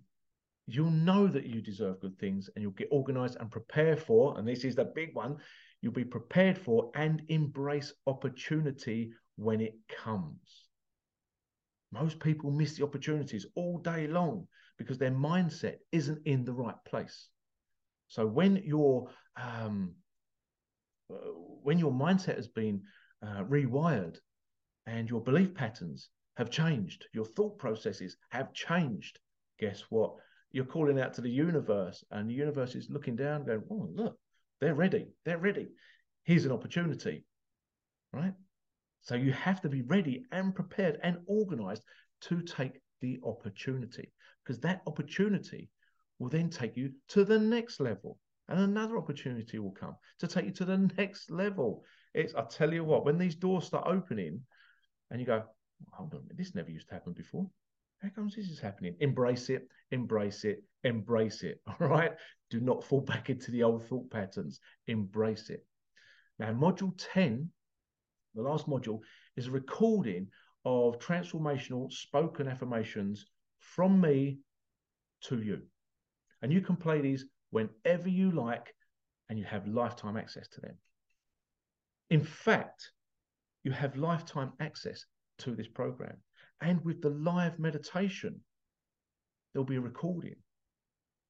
you'll 0.68 0.92
know 0.92 1.28
that 1.28 1.46
you 1.46 1.62
deserve 1.62 2.00
good 2.00 2.18
things 2.20 2.50
and 2.56 2.62
you'll 2.62 2.72
get 2.72 2.90
organized 2.92 3.38
and 3.40 3.52
prepare 3.52 3.98
for, 3.98 4.38
and 4.38 4.48
this 4.48 4.64
is 4.64 4.76
the 4.76 4.86
big 4.86 5.14
one, 5.14 5.38
you'll 5.82 5.94
be 5.94 6.06
prepared 6.06 6.58
for 6.58 6.92
and 6.96 7.24
embrace 7.30 7.94
opportunity 8.06 9.12
when 9.36 9.60
it 9.60 9.74
comes. 10.04 10.68
Most 11.92 12.20
people 12.20 12.52
miss 12.52 12.78
the 12.78 12.84
opportunities 12.84 13.46
all 13.56 13.80
day 13.80 14.08
long 14.08 14.48
because 14.78 14.98
their 14.98 15.12
mindset 15.12 15.78
isn't 15.92 16.20
in 16.26 16.46
the 16.46 16.54
right 16.54 16.76
place. 16.86 17.30
So 18.08 18.26
when 18.26 18.58
your 18.58 19.10
um, 19.36 19.93
uh, 21.12 21.15
when 21.63 21.78
your 21.80 21.91
mindset 21.91 22.36
has 22.36 22.48
been 22.48 22.82
uh, 23.22 23.43
rewired 23.43 24.17
and 24.86 25.10
your 25.10 25.22
belief 25.22 25.54
patterns 25.54 26.10
have 26.38 26.50
changed, 26.50 27.06
your 27.13 27.26
thought 27.26 27.58
processes 27.58 28.17
have 28.30 28.54
changed. 28.54 29.20
Guess 29.60 29.84
what? 29.89 30.15
You're 30.52 30.65
calling 30.65 31.00
out 31.00 31.13
to 31.15 31.22
the 31.22 31.30
universe, 31.30 32.04
and 32.12 32.30
the 32.30 32.34
universe 32.34 32.76
is 32.76 32.89
looking 32.89 33.15
down, 33.15 33.46
going, 33.46 33.63
"Oh, 33.70 33.89
look, 33.93 34.17
they're 34.62 34.76
ready. 34.76 35.08
They're 35.26 35.38
ready. 35.38 35.67
Here's 36.24 36.46
an 36.46 36.52
opportunity." 36.52 37.26
Right? 38.13 38.34
So 39.02 39.15
you 39.15 39.32
have 39.32 39.62
to 39.62 39.70
be 39.70 39.82
ready 39.82 40.26
and 40.32 40.56
prepared 40.56 41.00
and 41.04 41.20
organized 41.28 41.84
to 42.22 42.41
take 42.41 42.82
the 43.02 43.20
opportunity 43.24 44.12
because 44.43 44.60
that 44.62 44.82
opportunity 44.88 45.70
will 46.20 46.30
then 46.30 46.50
take 46.50 46.76
you 46.76 46.92
to 47.10 47.24
the 47.24 47.40
next 47.40 47.80
level 47.80 48.18
and 48.50 48.60
another 48.60 48.98
opportunity 48.98 49.60
will 49.60 49.72
come 49.72 49.96
to 50.20 50.28
take 50.28 50.46
you 50.46 50.52
to 50.52 50.66
the 50.66 50.78
next 50.98 51.30
level. 51.30 51.84
It's, 52.14 52.34
I 52.34 52.44
tell 52.44 52.74
you 52.74 52.84
what, 52.84 53.06
when 53.06 53.18
these 53.18 53.36
doors 53.36 53.66
start 53.66 53.88
opening 53.88 54.42
and 55.12 55.20
you 55.20 55.26
go, 55.26 55.44
hold 55.92 56.14
on, 56.14 56.24
this 56.36 56.56
never 56.56 56.72
used 56.72 56.88
to 56.90 56.94
happen 56.94 57.14
before. 57.14 57.50
How 58.02 58.10
comes 58.10 58.36
this 58.36 58.50
is 58.50 58.60
happening? 58.60 58.96
Embrace 59.00 59.50
it, 59.50 59.68
embrace 59.92 60.44
it, 60.44 60.64
embrace 60.84 61.44
it. 61.44 61.60
All 61.68 61.88
right. 61.88 62.12
Do 62.50 62.60
not 62.62 62.84
fall 62.84 63.02
back 63.02 63.30
into 63.30 63.52
the 63.52 63.64
old 63.64 63.88
thought 63.88 64.10
patterns. 64.10 64.60
Embrace 64.88 65.50
it. 65.50 65.66
Now, 66.40 66.54
module 66.54 66.94
10 66.98 67.50
the 68.38 68.44
last 68.44 68.68
module, 68.68 69.00
is 69.36 69.48
a 69.48 69.52
recording 69.52 70.28
of 70.64 71.00
transformational 71.00 71.92
spoken 71.92 72.48
affirmations 72.48 73.26
from 73.60 74.00
me 74.00 74.38
to 75.22 75.42
you. 75.42 75.62
And 76.41 76.52
you 76.52 76.62
can 76.62 76.76
play 76.76 77.02
these 77.02 77.26
whenever 77.50 78.10
you 78.10 78.32
like, 78.32 78.73
and 79.30 79.38
you 79.38 79.45
have 79.45 79.67
lifetime 79.67 80.17
access 80.17 80.47
to 80.50 80.62
them. 80.62 80.78
In 82.10 82.23
fact, 82.23 82.91
you 83.63 83.71
have 83.71 83.97
lifetime 83.97 84.54
access 84.60 85.06
to 85.39 85.56
this 85.56 85.67
program. 85.67 86.17
And 86.62 86.84
with 86.84 87.02
the 87.02 87.10
live 87.10 87.60
meditation, 87.60 88.39
there'll 89.54 89.65
be 89.65 89.76
a 89.76 89.82
recording. 89.82 90.36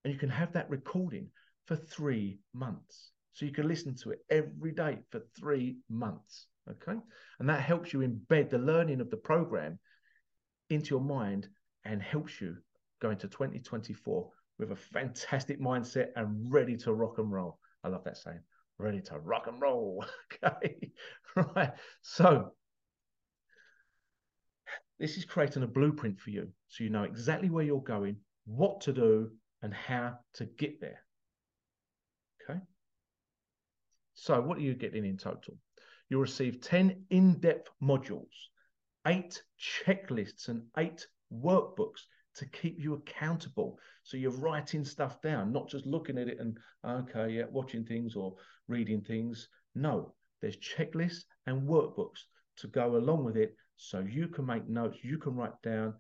And 0.04 0.14
you 0.14 0.20
can 0.20 0.30
have 0.30 0.54
that 0.54 0.70
recording 0.70 1.30
for 1.66 1.76
three 1.76 2.40
months. 2.54 3.12
So 3.34 3.46
you 3.46 3.52
can 3.52 3.68
listen 3.68 3.96
to 4.04 4.12
it 4.12 4.20
every 4.30 4.72
day 4.72 5.00
for 5.12 5.22
three 5.38 5.78
months. 5.90 6.48
Okay. 6.70 6.98
And 7.40 7.50
that 7.50 7.62
helps 7.62 7.94
you 7.94 8.00
embed 8.00 8.50
the 8.50 8.58
learning 8.58 9.02
of 9.02 9.10
the 9.10 9.18
program 9.18 9.80
into 10.70 10.90
your 10.92 11.02
mind 11.02 11.48
and 11.86 12.02
helps 12.02 12.42
you 12.42 12.58
go 13.02 13.12
into 13.12 13.28
2024 13.28 14.30
with 14.60 14.72
a 14.72 14.76
fantastic 14.76 15.62
mindset 15.62 16.10
and 16.16 16.52
ready 16.52 16.76
to 16.78 16.94
rock 16.94 17.18
and 17.18 17.32
roll. 17.32 17.60
I 17.84 17.90
love 17.90 18.04
that 18.06 18.18
saying, 18.18 18.40
ready 18.78 19.02
to 19.02 19.20
rock 19.20 19.48
and 19.48 19.62
roll. 19.62 20.04
okay. 20.44 20.92
right. 21.36 21.74
So, 22.02 22.54
this 25.00 25.18
is 25.18 25.26
creating 25.26 25.64
a 25.64 25.68
blueprint 25.68 26.20
for 26.20 26.32
you 26.32 26.50
so 26.70 26.84
you 26.84 26.90
know 26.90 27.04
exactly 27.04 27.50
where 27.50 27.64
you're 27.64 27.82
going, 27.82 28.18
what 28.46 28.82
to 28.82 28.94
do, 28.94 29.30
and 29.62 29.74
how 29.74 30.18
to 30.34 30.46
get 30.46 30.82
there. 30.82 31.04
Okay. 32.50 32.60
So, 34.14 34.42
what 34.42 34.58
are 34.58 34.62
you 34.62 34.74
getting 34.74 35.06
in 35.06 35.18
total? 35.18 35.58
You'll 36.10 36.22
receive 36.22 36.62
10 36.62 37.04
in 37.10 37.40
depth 37.40 37.70
modules, 37.84 38.26
eight 39.06 39.44
checklists, 39.60 40.48
and 40.48 40.64
eight 40.78 41.06
workbooks 41.32 42.02
to 42.38 42.46
keep 42.48 42.78
you 42.80 42.94
accountable. 42.96 43.80
So 44.04 44.18
you're 44.18 44.32
writing 44.32 44.84
stuff 44.84 45.22
down, 45.22 45.52
not 45.52 45.70
just 45.70 45.86
looking 45.86 46.18
at 46.18 46.28
it 46.28 46.40
and, 46.40 46.58
okay, 46.86 47.30
yeah, 47.30 47.44
watching 47.52 47.84
things 47.84 48.16
or 48.16 48.36
reading 48.68 49.02
things. 49.02 49.50
No, 49.76 50.14
there's 50.42 50.58
checklists 50.58 51.24
and 51.46 51.68
workbooks 51.68 52.22
to 52.58 52.68
go 52.68 52.96
along 52.96 53.24
with 53.24 53.38
it 53.38 53.56
so 53.76 54.00
you 54.00 54.28
can 54.28 54.46
make 54.46 54.68
notes, 54.68 54.98
you 55.04 55.18
can 55.18 55.36
write 55.36 55.62
down 55.64 55.94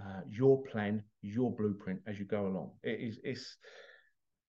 uh, 0.00 0.20
your 0.28 0.62
plan, 0.64 1.02
your 1.22 1.54
blueprint 1.54 2.00
as 2.06 2.18
you 2.18 2.24
go 2.24 2.46
along. 2.46 2.70
It 2.82 3.00
is 3.00 3.18
it's 3.24 3.56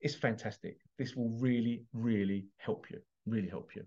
it's 0.01 0.15
fantastic. 0.15 0.77
This 0.97 1.15
will 1.15 1.29
really, 1.39 1.83
really 1.93 2.45
help 2.57 2.85
you, 2.91 2.99
really 3.25 3.49
help 3.49 3.75
you. 3.75 3.83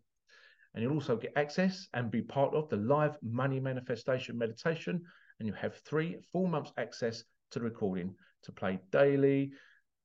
And 0.75 0.83
you'll 0.83 0.95
also 0.95 1.17
get 1.17 1.33
access 1.37 1.89
and 1.95 2.11
be 2.11 2.23
part 2.23 2.55
of 2.55 2.69
the 2.69 2.77
live 2.77 3.17
money 3.23 3.61
manifestation 3.61 4.37
meditation. 4.37 5.03
And 5.39 5.47
you 5.47 5.55
have 5.55 5.77
three 5.77 6.17
full 6.33 6.47
months 6.47 6.73
access 6.77 7.23
to 7.51 7.59
the 7.59 7.65
recording 7.65 8.15
to 8.45 8.53
play 8.53 8.79
daily, 8.91 9.53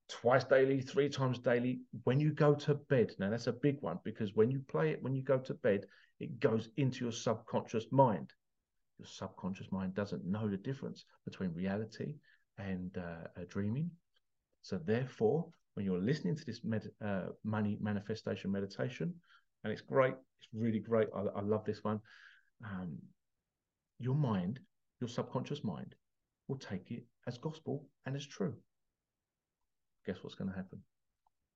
twice 0.10 0.44
daily, 0.44 0.82
three 0.82 1.10
times 1.10 1.40
daily 1.40 1.82
when 2.04 2.20
you 2.20 2.32
go 2.32 2.54
to 2.54 2.76
bed. 2.76 3.12
Now, 3.20 3.30
that's 3.30 3.48
a 3.48 3.54
big 3.54 3.78
one 3.82 4.00
because 4.04 4.36
when 4.36 4.52
you 4.52 4.60
play 4.68 4.92
it, 4.92 5.02
when 5.02 5.14
you 5.14 5.24
go 5.24 5.38
to 5.40 5.54
bed, 5.56 5.86
it 6.20 6.40
goes 6.40 6.70
into 6.78 7.06
your 7.06 7.12
subconscious 7.12 7.86
mind. 7.92 8.32
Your 9.00 9.08
subconscious 9.08 9.72
mind 9.72 9.96
doesn't 9.96 10.26
know 10.26 10.48
the 10.48 10.58
difference 10.58 11.06
between 11.26 11.54
reality 11.54 12.16
and 12.58 12.96
uh, 12.98 13.44
dreaming. 13.50 13.90
So, 14.62 14.78
therefore, 14.78 15.48
when 15.74 15.86
you're 15.86 16.00
listening 16.00 16.36
to 16.36 16.46
this 16.46 16.64
med- 16.64 16.92
uh, 17.04 17.28
money 17.44 17.78
manifestation 17.82 18.52
meditation, 18.52 19.14
and 19.64 19.74
it's 19.74 19.82
great. 19.82 20.14
It's 20.40 20.50
really 20.54 20.80
great. 20.80 21.08
I, 21.16 21.40
I 21.40 21.42
love 21.42 21.66
this 21.66 21.84
one. 21.84 22.00
Um, 22.64 22.98
your 24.00 24.16
mind, 24.16 24.60
your 25.02 25.08
subconscious 25.08 25.64
mind, 25.64 25.96
will 26.48 26.58
take 26.58 26.92
it 26.92 27.04
as 27.28 27.38
gospel 27.38 27.86
and 28.06 28.16
as 28.16 28.26
true. 28.26 28.56
Guess 30.06 30.18
what's 30.22 30.36
going 30.36 30.50
to 30.50 30.56
happen? 30.56 30.80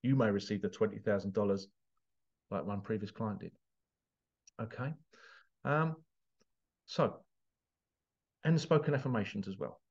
You 0.04 0.16
may 0.16 0.30
receive 0.30 0.62
the 0.62 0.70
twenty 0.70 1.00
thousand 1.00 1.34
dollars, 1.34 1.68
like 2.50 2.66
one 2.66 2.82
previous 2.82 3.12
client 3.12 3.42
did. 3.42 3.52
Okay. 4.62 4.94
Um, 5.66 5.96
so, 6.86 7.18
and 8.44 8.60
spoken 8.60 8.94
affirmations 8.94 9.48
as 9.48 9.58
well 9.58 9.82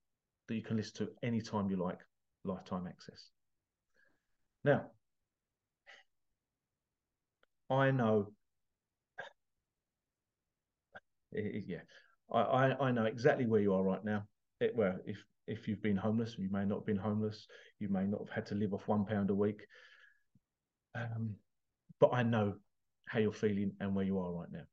that 0.49 0.55
you 0.55 0.63
can 0.63 0.77
listen 0.77 1.07
to 1.07 1.09
anytime 1.23 1.69
you 1.71 1.77
like, 1.77 1.99
lifetime 2.45 2.87
access. 2.87 3.31
Now, 4.65 4.87
I 7.71 7.91
know. 7.91 8.33
Yeah, 11.33 11.81
I, 12.33 12.73
I 12.81 12.91
know 12.93 13.05
exactly 13.05 13.45
where 13.45 13.61
you 13.61 13.75
are 13.75 13.83
right 13.83 14.03
now. 14.03 14.23
It, 14.61 14.75
well, 14.75 14.97
if 15.07 15.23
if 15.47 15.69
you've 15.69 15.83
been 15.83 15.97
homeless, 15.97 16.37
you 16.39 16.49
may 16.51 16.65
not 16.65 16.79
have 16.79 16.87
been 16.87 16.97
homeless. 16.97 17.47
You 17.79 17.89
may 17.89 18.05
not 18.05 18.21
have 18.21 18.31
had 18.31 18.47
to 18.47 18.55
live 18.55 18.75
off 18.75 18.89
one 18.89 19.05
pound 19.05 19.31
a 19.31 19.35
week. 19.35 19.61
Um, 20.95 21.37
but 22.01 22.11
I 22.13 22.23
know 22.23 22.55
how 23.07 23.21
you're 23.21 23.33
feeling 23.33 23.73
and 23.81 23.95
where 23.95 24.05
you 24.05 24.19
are 24.19 24.33
right 24.33 24.49
now. 24.51 24.65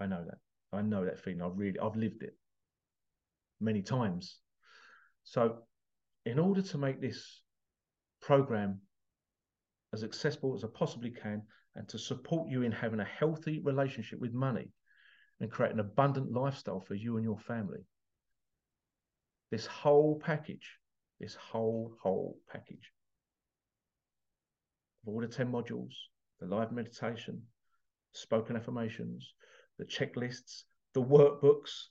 I 0.00 0.06
know 0.06 0.24
that. 0.24 0.38
I 0.76 0.82
know 0.82 1.04
that 1.04 1.20
feeling. 1.20 1.42
I've 1.42 1.56
really, 1.56 1.78
I've 1.78 1.96
lived 1.96 2.22
it 2.22 2.36
many 3.60 3.82
times. 3.82 4.38
So, 5.24 5.58
in 6.24 6.38
order 6.38 6.62
to 6.62 6.78
make 6.78 7.00
this 7.00 7.42
program 8.20 8.80
as 9.92 10.02
accessible 10.02 10.54
as 10.54 10.64
I 10.64 10.68
possibly 10.74 11.10
can 11.10 11.42
and 11.76 11.88
to 11.88 11.98
support 11.98 12.48
you 12.48 12.62
in 12.62 12.72
having 12.72 13.00
a 13.00 13.04
healthy 13.04 13.60
relationship 13.62 14.20
with 14.20 14.32
money 14.32 14.68
and 15.40 15.50
create 15.50 15.72
an 15.72 15.80
abundant 15.80 16.32
lifestyle 16.32 16.80
for 16.80 16.94
you 16.94 17.16
and 17.16 17.24
your 17.24 17.38
family. 17.38 17.80
This 19.54 19.66
whole 19.66 20.18
package, 20.18 20.68
this 21.20 21.36
whole, 21.36 21.94
whole 22.02 22.36
package 22.50 22.90
of 25.00 25.14
all 25.14 25.20
the 25.20 25.28
10 25.28 25.46
modules, 25.46 25.92
the 26.40 26.46
live 26.46 26.72
meditation, 26.72 27.40
spoken 28.10 28.56
affirmations, 28.56 29.32
the 29.78 29.84
checklists, 29.84 30.64
the 30.94 31.00
workbooks. 31.04 31.84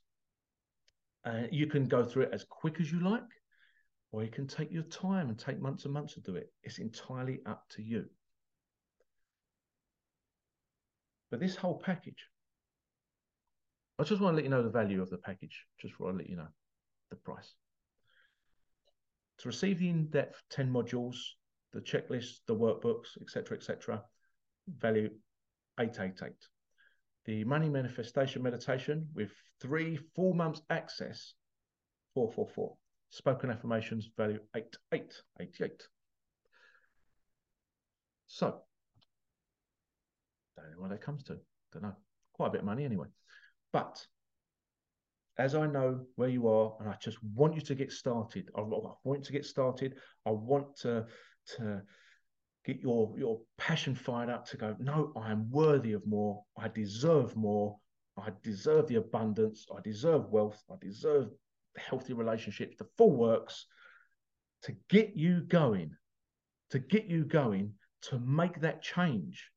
Uh, 1.23 1.43
you 1.53 1.67
can 1.67 1.87
go 1.87 2.03
through 2.03 2.23
it 2.23 2.31
as 2.33 2.43
quick 2.49 2.81
as 2.81 2.91
you 2.91 2.99
like, 2.99 3.31
or 4.11 4.25
you 4.25 4.29
can 4.29 4.45
take 4.45 4.69
your 4.69 4.83
time 4.83 5.29
and 5.29 5.39
take 5.39 5.61
months 5.61 5.85
and 5.85 5.93
months 5.93 6.15
to 6.15 6.19
do 6.19 6.35
it. 6.35 6.51
It's 6.63 6.79
entirely 6.79 7.39
up 7.45 7.63
to 7.77 7.81
you. 7.81 8.07
But 11.31 11.39
this 11.39 11.55
whole 11.55 11.79
package, 11.79 12.27
I 13.97 14.03
just 14.03 14.19
want 14.19 14.33
to 14.33 14.35
let 14.35 14.43
you 14.43 14.49
know 14.49 14.63
the 14.63 14.69
value 14.69 15.01
of 15.01 15.09
the 15.09 15.17
package, 15.17 15.65
just 15.79 15.93
before 15.93 16.11
I 16.11 16.15
let 16.15 16.29
you 16.29 16.35
know 16.35 16.49
the 17.13 17.31
price. 17.31 17.53
To 19.39 19.47
receive 19.47 19.79
the 19.79 19.89
in-depth 19.89 20.41
10 20.51 20.71
modules, 20.71 21.15
the 21.73 21.81
checklist, 21.81 22.39
the 22.47 22.55
workbooks, 22.55 23.21
etc., 23.21 23.57
etc., 23.57 24.03
value 24.67 25.09
888. 25.79 26.33
The 27.25 27.43
money 27.45 27.69
manifestation 27.69 28.43
meditation 28.43 29.07
with 29.13 29.31
three 29.61 29.97
full 30.15 30.33
months 30.33 30.61
access, 30.69 31.33
444. 32.15 32.75
Spoken 33.09 33.49
affirmations 33.49 34.09
value 34.17 34.39
8888. 34.55 35.87
So, 38.27 38.61
don't 40.55 40.71
know 40.71 40.81
what 40.81 40.89
that 40.89 41.01
comes 41.01 41.23
to. 41.23 41.37
Don't 41.71 41.83
know. 41.83 41.95
Quite 42.33 42.47
a 42.47 42.51
bit 42.51 42.61
of 42.61 42.65
money 42.65 42.85
anyway. 42.85 43.07
But 43.71 44.05
as 45.37 45.55
I 45.55 45.65
know 45.65 46.01
where 46.15 46.29
you 46.29 46.47
are, 46.47 46.75
and 46.79 46.89
I 46.89 46.95
just 47.01 47.17
want 47.23 47.55
you 47.55 47.61
to 47.61 47.75
get 47.75 47.91
started. 47.91 48.49
I, 48.55 48.61
I 48.61 48.93
want 49.03 49.23
to 49.23 49.31
get 49.31 49.45
started. 49.45 49.95
I 50.25 50.31
want 50.31 50.75
to 50.77 51.05
to 51.57 51.81
get 52.65 52.79
your 52.79 53.13
your 53.17 53.39
passion 53.57 53.95
fired 53.95 54.29
up 54.29 54.45
to 54.47 54.57
go. 54.57 54.75
No, 54.79 55.11
I 55.15 55.31
am 55.31 55.49
worthy 55.49 55.93
of 55.93 56.05
more. 56.05 56.43
I 56.57 56.67
deserve 56.67 57.35
more. 57.35 57.77
I 58.17 58.29
deserve 58.43 58.87
the 58.87 58.95
abundance. 58.95 59.65
I 59.75 59.81
deserve 59.81 60.29
wealth. 60.29 60.61
I 60.71 60.75
deserve 60.79 61.29
healthy 61.77 62.13
relationships. 62.13 62.75
The 62.77 62.87
full 62.97 63.11
works 63.11 63.65
to 64.63 64.75
get 64.89 65.15
you 65.15 65.41
going, 65.41 65.91
to 66.69 66.79
get 66.79 67.05
you 67.05 67.25
going, 67.25 67.73
to 68.03 68.19
make 68.19 68.61
that 68.61 68.81
change, 68.81 69.49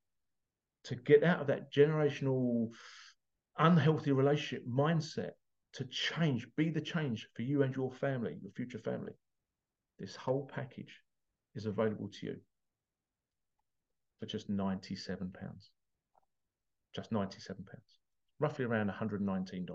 to 0.85 0.95
get 0.97 1.22
out 1.22 1.41
of 1.41 1.47
that 1.49 1.72
generational 1.72 2.70
unhealthy 3.59 4.12
relationship 4.12 4.66
mindset 4.66 5.31
to 5.77 5.85
change, 5.85 6.49
be 6.57 6.70
the 6.70 6.81
change 6.81 7.29
for 7.35 7.43
you 7.43 7.62
and 7.62 7.74
your 7.77 7.93
family, 7.93 8.39
your 8.43 8.53
future 8.53 8.79
family. 8.79 9.12
This 9.99 10.16
whole 10.16 10.51
package 10.53 11.03
is 11.55 11.66
available 11.66 12.09
to 12.09 12.27
you 12.27 12.37
for 14.18 14.27
just 14.27 14.51
£97. 14.51 15.31
Just 16.95 17.12
£97. 17.12 17.57
Roughly 18.41 18.64
around 18.64 18.91
$119 18.91 19.68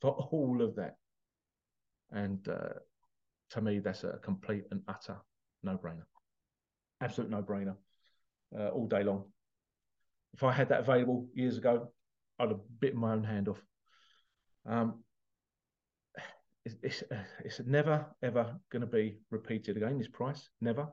for 0.00 0.10
all 0.32 0.60
of 0.60 0.74
that. 0.74 0.96
And 2.10 2.46
uh, 2.48 2.80
to 3.50 3.60
me, 3.60 3.78
that's 3.78 4.02
a 4.02 4.18
complete 4.22 4.64
and 4.72 4.82
utter 4.88 5.16
no 5.62 5.76
brainer. 5.76 6.04
Absolute 7.00 7.30
no 7.30 7.42
brainer 7.42 7.76
uh, 8.58 8.68
all 8.68 8.86
day 8.88 9.04
long. 9.04 9.24
If 10.34 10.42
I 10.42 10.52
had 10.52 10.68
that 10.70 10.80
available 10.80 11.28
years 11.32 11.58
ago, 11.58 11.92
I'd 12.38 12.50
have 12.50 12.60
bitten 12.80 13.00
my 13.00 13.12
own 13.12 13.24
hand 13.24 13.48
off. 13.48 13.60
Um, 14.68 15.04
it's, 16.64 16.74
it's, 16.82 17.02
uh, 17.12 17.22
it's 17.44 17.60
never 17.64 18.06
ever 18.22 18.56
going 18.70 18.80
to 18.80 18.86
be 18.86 19.18
repeated 19.30 19.76
again. 19.76 19.98
This 19.98 20.08
price 20.08 20.48
never. 20.60 20.88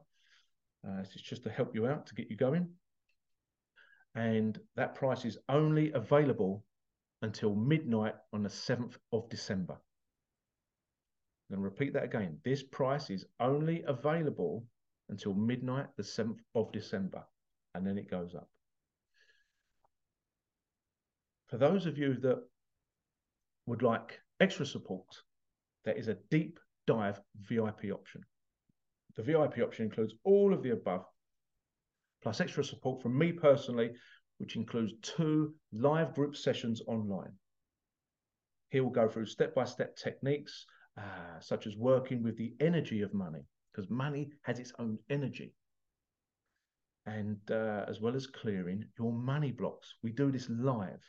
Uh, 0.86 0.99
it's 1.01 1.13
just 1.13 1.43
to 1.43 1.49
help 1.49 1.74
you 1.74 1.88
out 1.88 2.05
to 2.07 2.15
get 2.15 2.30
you 2.30 2.36
going, 2.36 2.67
and 4.15 4.59
that 4.76 4.95
price 4.95 5.26
is 5.26 5.38
only 5.49 5.91
available 5.93 6.63
until 7.21 7.55
midnight 7.55 8.15
on 8.34 8.43
the 8.43 8.49
seventh 8.49 8.97
of 9.11 9.30
December. 9.30 9.74
I'm 11.49 11.55
going 11.55 11.63
to 11.63 11.63
repeat 11.63 11.93
that 11.93 12.03
again. 12.03 12.38
This 12.43 12.63
price 12.63 13.09
is 13.09 13.26
only 13.39 13.84
available 13.88 14.65
until 15.09 15.34
midnight 15.34 15.88
the 15.97 16.03
seventh 16.03 16.41
of 16.53 16.71
December, 16.71 17.24
and 17.74 17.88
then 17.88 17.97
it 17.97 18.11
goes 18.11 18.36
up. 18.36 18.49
For 21.47 21.57
those 21.57 21.86
of 21.86 21.97
you 21.97 22.15
that 22.15 22.43
would 23.66 23.82
like 23.82 24.20
extra 24.39 24.66
support, 24.66 25.07
there 25.86 25.95
is 25.97 26.07
a 26.07 26.18
deep 26.30 26.59
dive 26.88 27.20
VIP 27.41 27.86
option. 27.93 28.22
The 29.16 29.24
VIP 29.24 29.59
option 29.59 29.86
includes 29.86 30.14
all 30.24 30.53
of 30.53 30.64
the 30.64 30.72
above, 30.72 31.05
plus 32.22 32.41
extra 32.41 32.64
support 32.64 33.01
from 33.01 33.18
me 33.18 33.32
personally, 33.32 33.91
which 34.38 34.55
includes 34.55 34.93
two 35.01 35.53
live 35.72 36.14
group 36.16 36.36
sessions 36.36 36.82
online. 36.88 37.34
Here 38.70 38.84
we'll 38.84 38.91
go 38.91 39.07
through 39.07 39.28
step 39.28 39.53
by 39.53 39.66
step 39.66 39.95
techniques, 39.95 40.66
uh, 40.97 41.39
such 41.39 41.68
as 41.68 41.78
working 41.78 42.24
with 42.24 42.38
the 42.38 42.55
energy 42.59 43.01
of 43.01 43.14
money, 43.14 43.45
because 43.72 43.89
money 43.89 44.32
has 44.41 44.59
its 44.59 44.74
own 44.80 44.97
energy. 45.09 45.53
And 47.05 47.38
uh, 47.51 47.86
as 47.88 47.99
well 47.99 48.16
as 48.16 48.26
clearing 48.26 48.86
your 48.97 49.11
money 49.11 49.51
blocks. 49.51 49.93
We 50.01 50.11
do 50.11 50.32
this 50.32 50.49
live. 50.49 51.03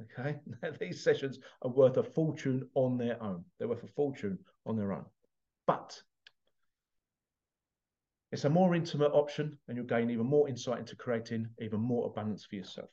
Okay, 0.00 0.36
these 0.80 1.02
sessions 1.02 1.38
are 1.62 1.70
worth 1.70 1.96
a 1.96 2.02
fortune 2.02 2.68
on 2.74 2.98
their 2.98 3.22
own. 3.22 3.44
They're 3.58 3.68
worth 3.68 3.84
a 3.84 3.88
fortune 3.88 4.38
on 4.66 4.76
their 4.76 4.92
own. 4.92 5.04
But 5.66 6.00
it's 8.32 8.44
a 8.44 8.50
more 8.50 8.74
intimate 8.74 9.12
option, 9.12 9.56
and 9.68 9.76
you'll 9.76 9.86
gain 9.86 10.10
even 10.10 10.26
more 10.26 10.48
insight 10.48 10.80
into 10.80 10.96
creating 10.96 11.48
even 11.60 11.80
more 11.80 12.06
abundance 12.06 12.44
for 12.44 12.56
yourself. 12.56 12.90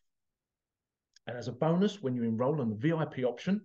And 1.27 1.37
as 1.37 1.47
a 1.47 1.53
bonus, 1.53 2.01
when 2.01 2.15
you 2.15 2.23
enroll 2.23 2.61
on 2.61 2.69
the 2.69 2.75
VIP 2.75 3.25
option 3.25 3.61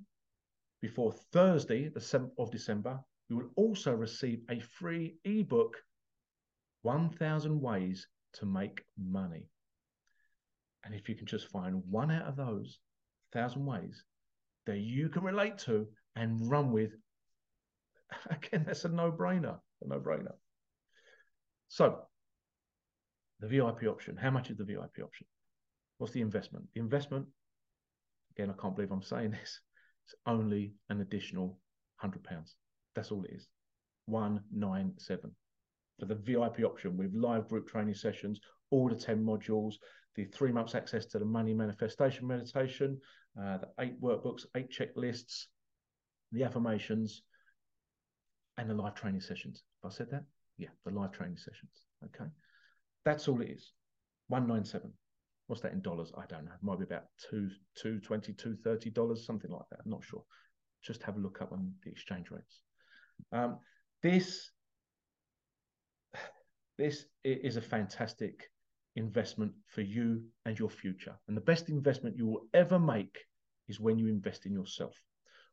before 0.81 1.13
Thursday, 1.33 1.89
the 1.89 2.01
7th 2.01 2.33
of 2.39 2.51
December, 2.51 2.99
you 3.29 3.37
will 3.37 3.51
also 3.57 3.95
receive 3.95 4.41
a 4.51 4.61
free 4.61 5.17
ebook 5.25 5.77
1000 6.83 7.61
Ways 7.61 8.07
to 8.35 8.47
Make 8.47 8.83
Money. 8.97 9.49
And 10.85 10.95
if 10.95 11.09
you 11.09 11.15
can 11.15 11.27
just 11.27 11.49
find 11.49 11.83
one 11.91 12.11
out 12.11 12.27
of 12.27 12.37
those, 12.37 12.79
thousand 13.37 13.67
ways 13.67 14.03
that 14.67 14.79
you 14.79 15.09
can 15.09 15.23
relate 15.23 15.59
to 15.59 15.87
and 16.17 16.51
run 16.51 16.73
with. 16.73 16.91
Again, 18.31 18.65
that's 18.67 18.85
a 18.85 18.89
no-brainer. 18.89 19.59
A 19.83 19.89
no-brainer. 19.89 20.33
So, 21.69 21.99
the 23.41 23.49
VIP 23.49 23.85
option. 23.89 24.17
How 24.17 24.31
much 24.31 24.51
is 24.51 24.57
the 24.57 24.65
VIP 24.65 25.05
option? 25.05 25.27
What's 25.99 26.13
the 26.13 26.21
investment? 26.23 26.67
The 26.75 26.81
investment, 26.81 27.27
again, 28.33 28.51
I 28.51 28.61
can't 28.61 28.75
believe 28.75 28.93
I'm 28.93 29.03
saying 29.03 29.31
this. 29.41 29.61
It's 30.07 30.15
only 30.27 30.75
an 30.89 31.01
additional 31.01 31.59
hundred 31.97 32.25
pounds. 32.25 32.55
That's 32.95 33.11
all 33.11 33.25
it 33.25 33.35
is. 33.35 33.49
One 34.07 34.41
nine 34.53 34.93
seven 34.99 35.33
for 35.99 36.07
the 36.07 36.15
VIP 36.15 36.65
option 36.65 36.97
with 36.97 37.15
live 37.15 37.49
group 37.49 37.69
training 37.69 37.95
sessions, 37.95 38.41
all 38.71 38.89
the 38.89 38.95
10 38.95 39.25
modules, 39.25 39.75
the 40.17 40.25
three 40.25 40.51
months 40.51 40.75
access 40.75 41.05
to 41.07 41.19
the 41.19 41.25
money 41.25 41.55
manifestation 41.55 42.27
meditation, 42.27 42.99
uh, 43.41 43.59
the 43.59 43.69
eight 43.81 44.01
workbooks, 44.01 44.47
eight 44.57 44.71
checklists, 44.71 45.45
the 46.33 46.43
affirmations, 46.43 47.23
and 48.59 48.69
the 48.69 48.75
live 48.75 48.95
training 48.95 49.21
sessions. 49.21 49.63
Have 49.83 49.93
I 49.93 49.95
said 49.95 50.11
that? 50.11 50.25
Yeah, 50.59 50.69
the 50.85 50.91
live 50.91 51.13
training 51.13 51.37
sessions. 51.37 51.71
Okay. 52.05 52.31
That's 53.05 53.29
all 53.29 53.41
it 53.43 53.51
is. 53.51 53.73
197. 54.29 54.91
What's 55.47 55.63
that 55.63 55.73
in 55.73 55.83
dollars? 55.83 56.13
I 56.17 56.25
don't 56.27 56.45
know. 56.45 56.53
It 56.53 56.63
might 56.65 56.79
be 56.79 56.85
about 56.85 57.05
two, 57.31 57.49
two 57.77 58.01
twenty, 58.01 58.33
two 58.33 58.57
thirty 58.65 58.91
dollars, 58.91 59.25
something 59.25 59.51
like 59.51 59.63
that. 59.71 59.79
I'm 59.85 59.91
not 59.91 60.03
sure. 60.03 60.25
Just 60.83 61.05
have 61.05 61.17
a 61.17 61.21
look 61.21 61.41
up 61.41 61.53
on 61.53 61.73
the 61.85 61.91
exchange 61.91 62.33
rates. 62.33 62.63
Um, 63.31 63.59
this 64.03 64.51
this 66.79 67.05
is 67.23 67.57
a 67.57 67.61
fantastic 67.61 68.51
investment 68.97 69.53
for 69.69 69.83
you 69.83 70.23
and 70.45 70.59
your 70.59 70.71
future. 70.71 71.15
And 71.29 71.37
the 71.37 71.43
best 71.43 71.69
investment 71.69 72.17
you 72.17 72.27
will 72.27 72.47
ever 72.55 72.79
make 72.79 73.17
is 73.69 73.81
when 73.81 73.99
you 73.99 74.09
invest 74.09 74.47
in 74.47 74.53
yourself. 74.53 74.95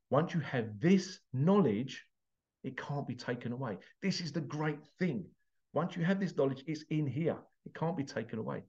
Once 0.09 0.33
you 0.33 0.39
have 0.41 0.79
this 0.79 1.19
knowledge, 1.33 2.05
it 2.63 2.77
can't 2.77 3.07
be 3.07 3.15
taken 3.15 3.51
away. 3.51 3.77
This 4.01 4.21
is 4.21 4.31
the 4.31 4.41
great 4.41 4.79
thing. 4.99 5.25
Once 5.73 5.95
you 5.95 6.03
have 6.03 6.19
this 6.19 6.35
knowledge, 6.37 6.63
it's 6.67 6.85
in 6.89 7.07
here. 7.07 7.37
It 7.65 7.73
can't 7.73 7.97
be 7.97 8.03
taken 8.03 8.39
away. 8.39 8.63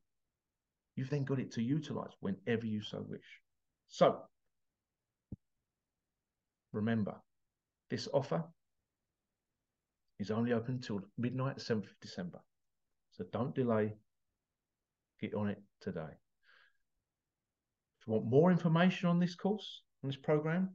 You've 0.97 1.11
then 1.11 1.25
got 1.25 1.39
it 1.39 1.53
to 1.53 1.63
utilize 1.63 2.13
whenever 2.21 2.67
you 2.67 2.81
so 2.81 3.05
wish. 3.09 3.41
So, 3.89 4.21
remember, 6.73 7.15
this 7.91 8.09
offer 8.13 8.45
is 10.19 10.31
only 10.31 10.53
open 10.53 10.77
until 10.77 11.03
midnight, 11.19 11.59
7th 11.59 11.85
of 11.85 12.01
December. 12.01 12.41
So 13.13 13.25
don't 13.33 13.55
delay, 13.55 13.95
get 15.25 15.35
on 15.35 15.49
it 15.49 15.63
today. 15.81 16.01
If 18.01 18.07
you 18.07 18.13
want 18.13 18.27
more 18.27 18.51
information 18.51 19.09
on 19.09 19.19
this 19.19 19.35
course, 19.35 19.83
on 20.03 20.11
this 20.11 20.17
program, 20.17 20.71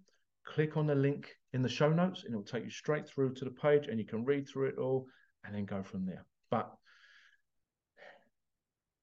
click 0.46 0.78
on 0.78 0.88
the 0.88 0.96
link 0.96 1.30
in 1.54 1.62
the 1.62 1.70
show 1.70 1.90
notes 1.90 2.24
and 2.24 2.34
it 2.34 2.38
will 2.38 2.44
take 2.44 2.64
you 2.64 2.72
straight 2.72 3.08
through 3.08 3.34
to 3.36 3.46
the 3.46 3.52
page 3.52 3.88
and 3.88 4.00
you 4.00 4.06
can 4.06 4.26
read 4.26 4.48
through 4.48 4.70
it 4.70 4.78
all 4.78 5.06
and 5.46 5.56
then 5.56 5.66
go 5.66 5.84
from 5.84 6.06
there. 6.06 6.26
But 6.50 6.72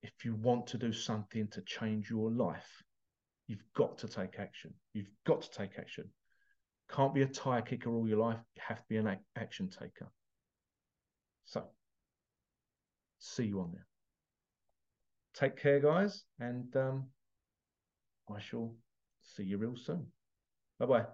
if 0.03 0.24
you 0.24 0.34
want 0.34 0.66
to 0.68 0.78
do 0.78 0.92
something 0.92 1.49
to 1.49 1.61
change 1.62 2.11
your 2.11 2.30
life, 2.30 2.82
you've 3.47 3.64
got 3.74 3.99
to 3.99 4.09
take 4.09 4.38
action. 4.38 4.74
You've 4.92 5.11
got 5.24 5.42
to 5.42 5.51
take 5.51 5.78
action. 5.78 6.11
Can't 6.90 7.14
be 7.14 7.22
a 7.22 7.26
tire 7.26 7.62
kicker 7.62 7.90
all 7.90 8.09
your 8.09 8.18
life. 8.18 8.38
You 8.55 8.62
have 8.66 8.78
to 8.78 8.88
be 8.88 8.97
an 8.97 9.18
action 9.36 9.68
taker. 9.68 10.11
So, 11.44 11.64
see 13.18 13.44
you 13.44 13.61
on 13.61 13.72
there. 13.72 13.86
Take 15.37 15.59
care, 15.59 15.80
guys, 15.80 16.24
and 16.41 16.74
um, 16.76 17.05
I 18.34 18.41
shall 18.41 18.74
see 19.22 19.45
you 19.45 19.59
real 19.59 19.76
soon. 19.76 20.07
Bye 20.78 20.87
bye. 20.87 21.07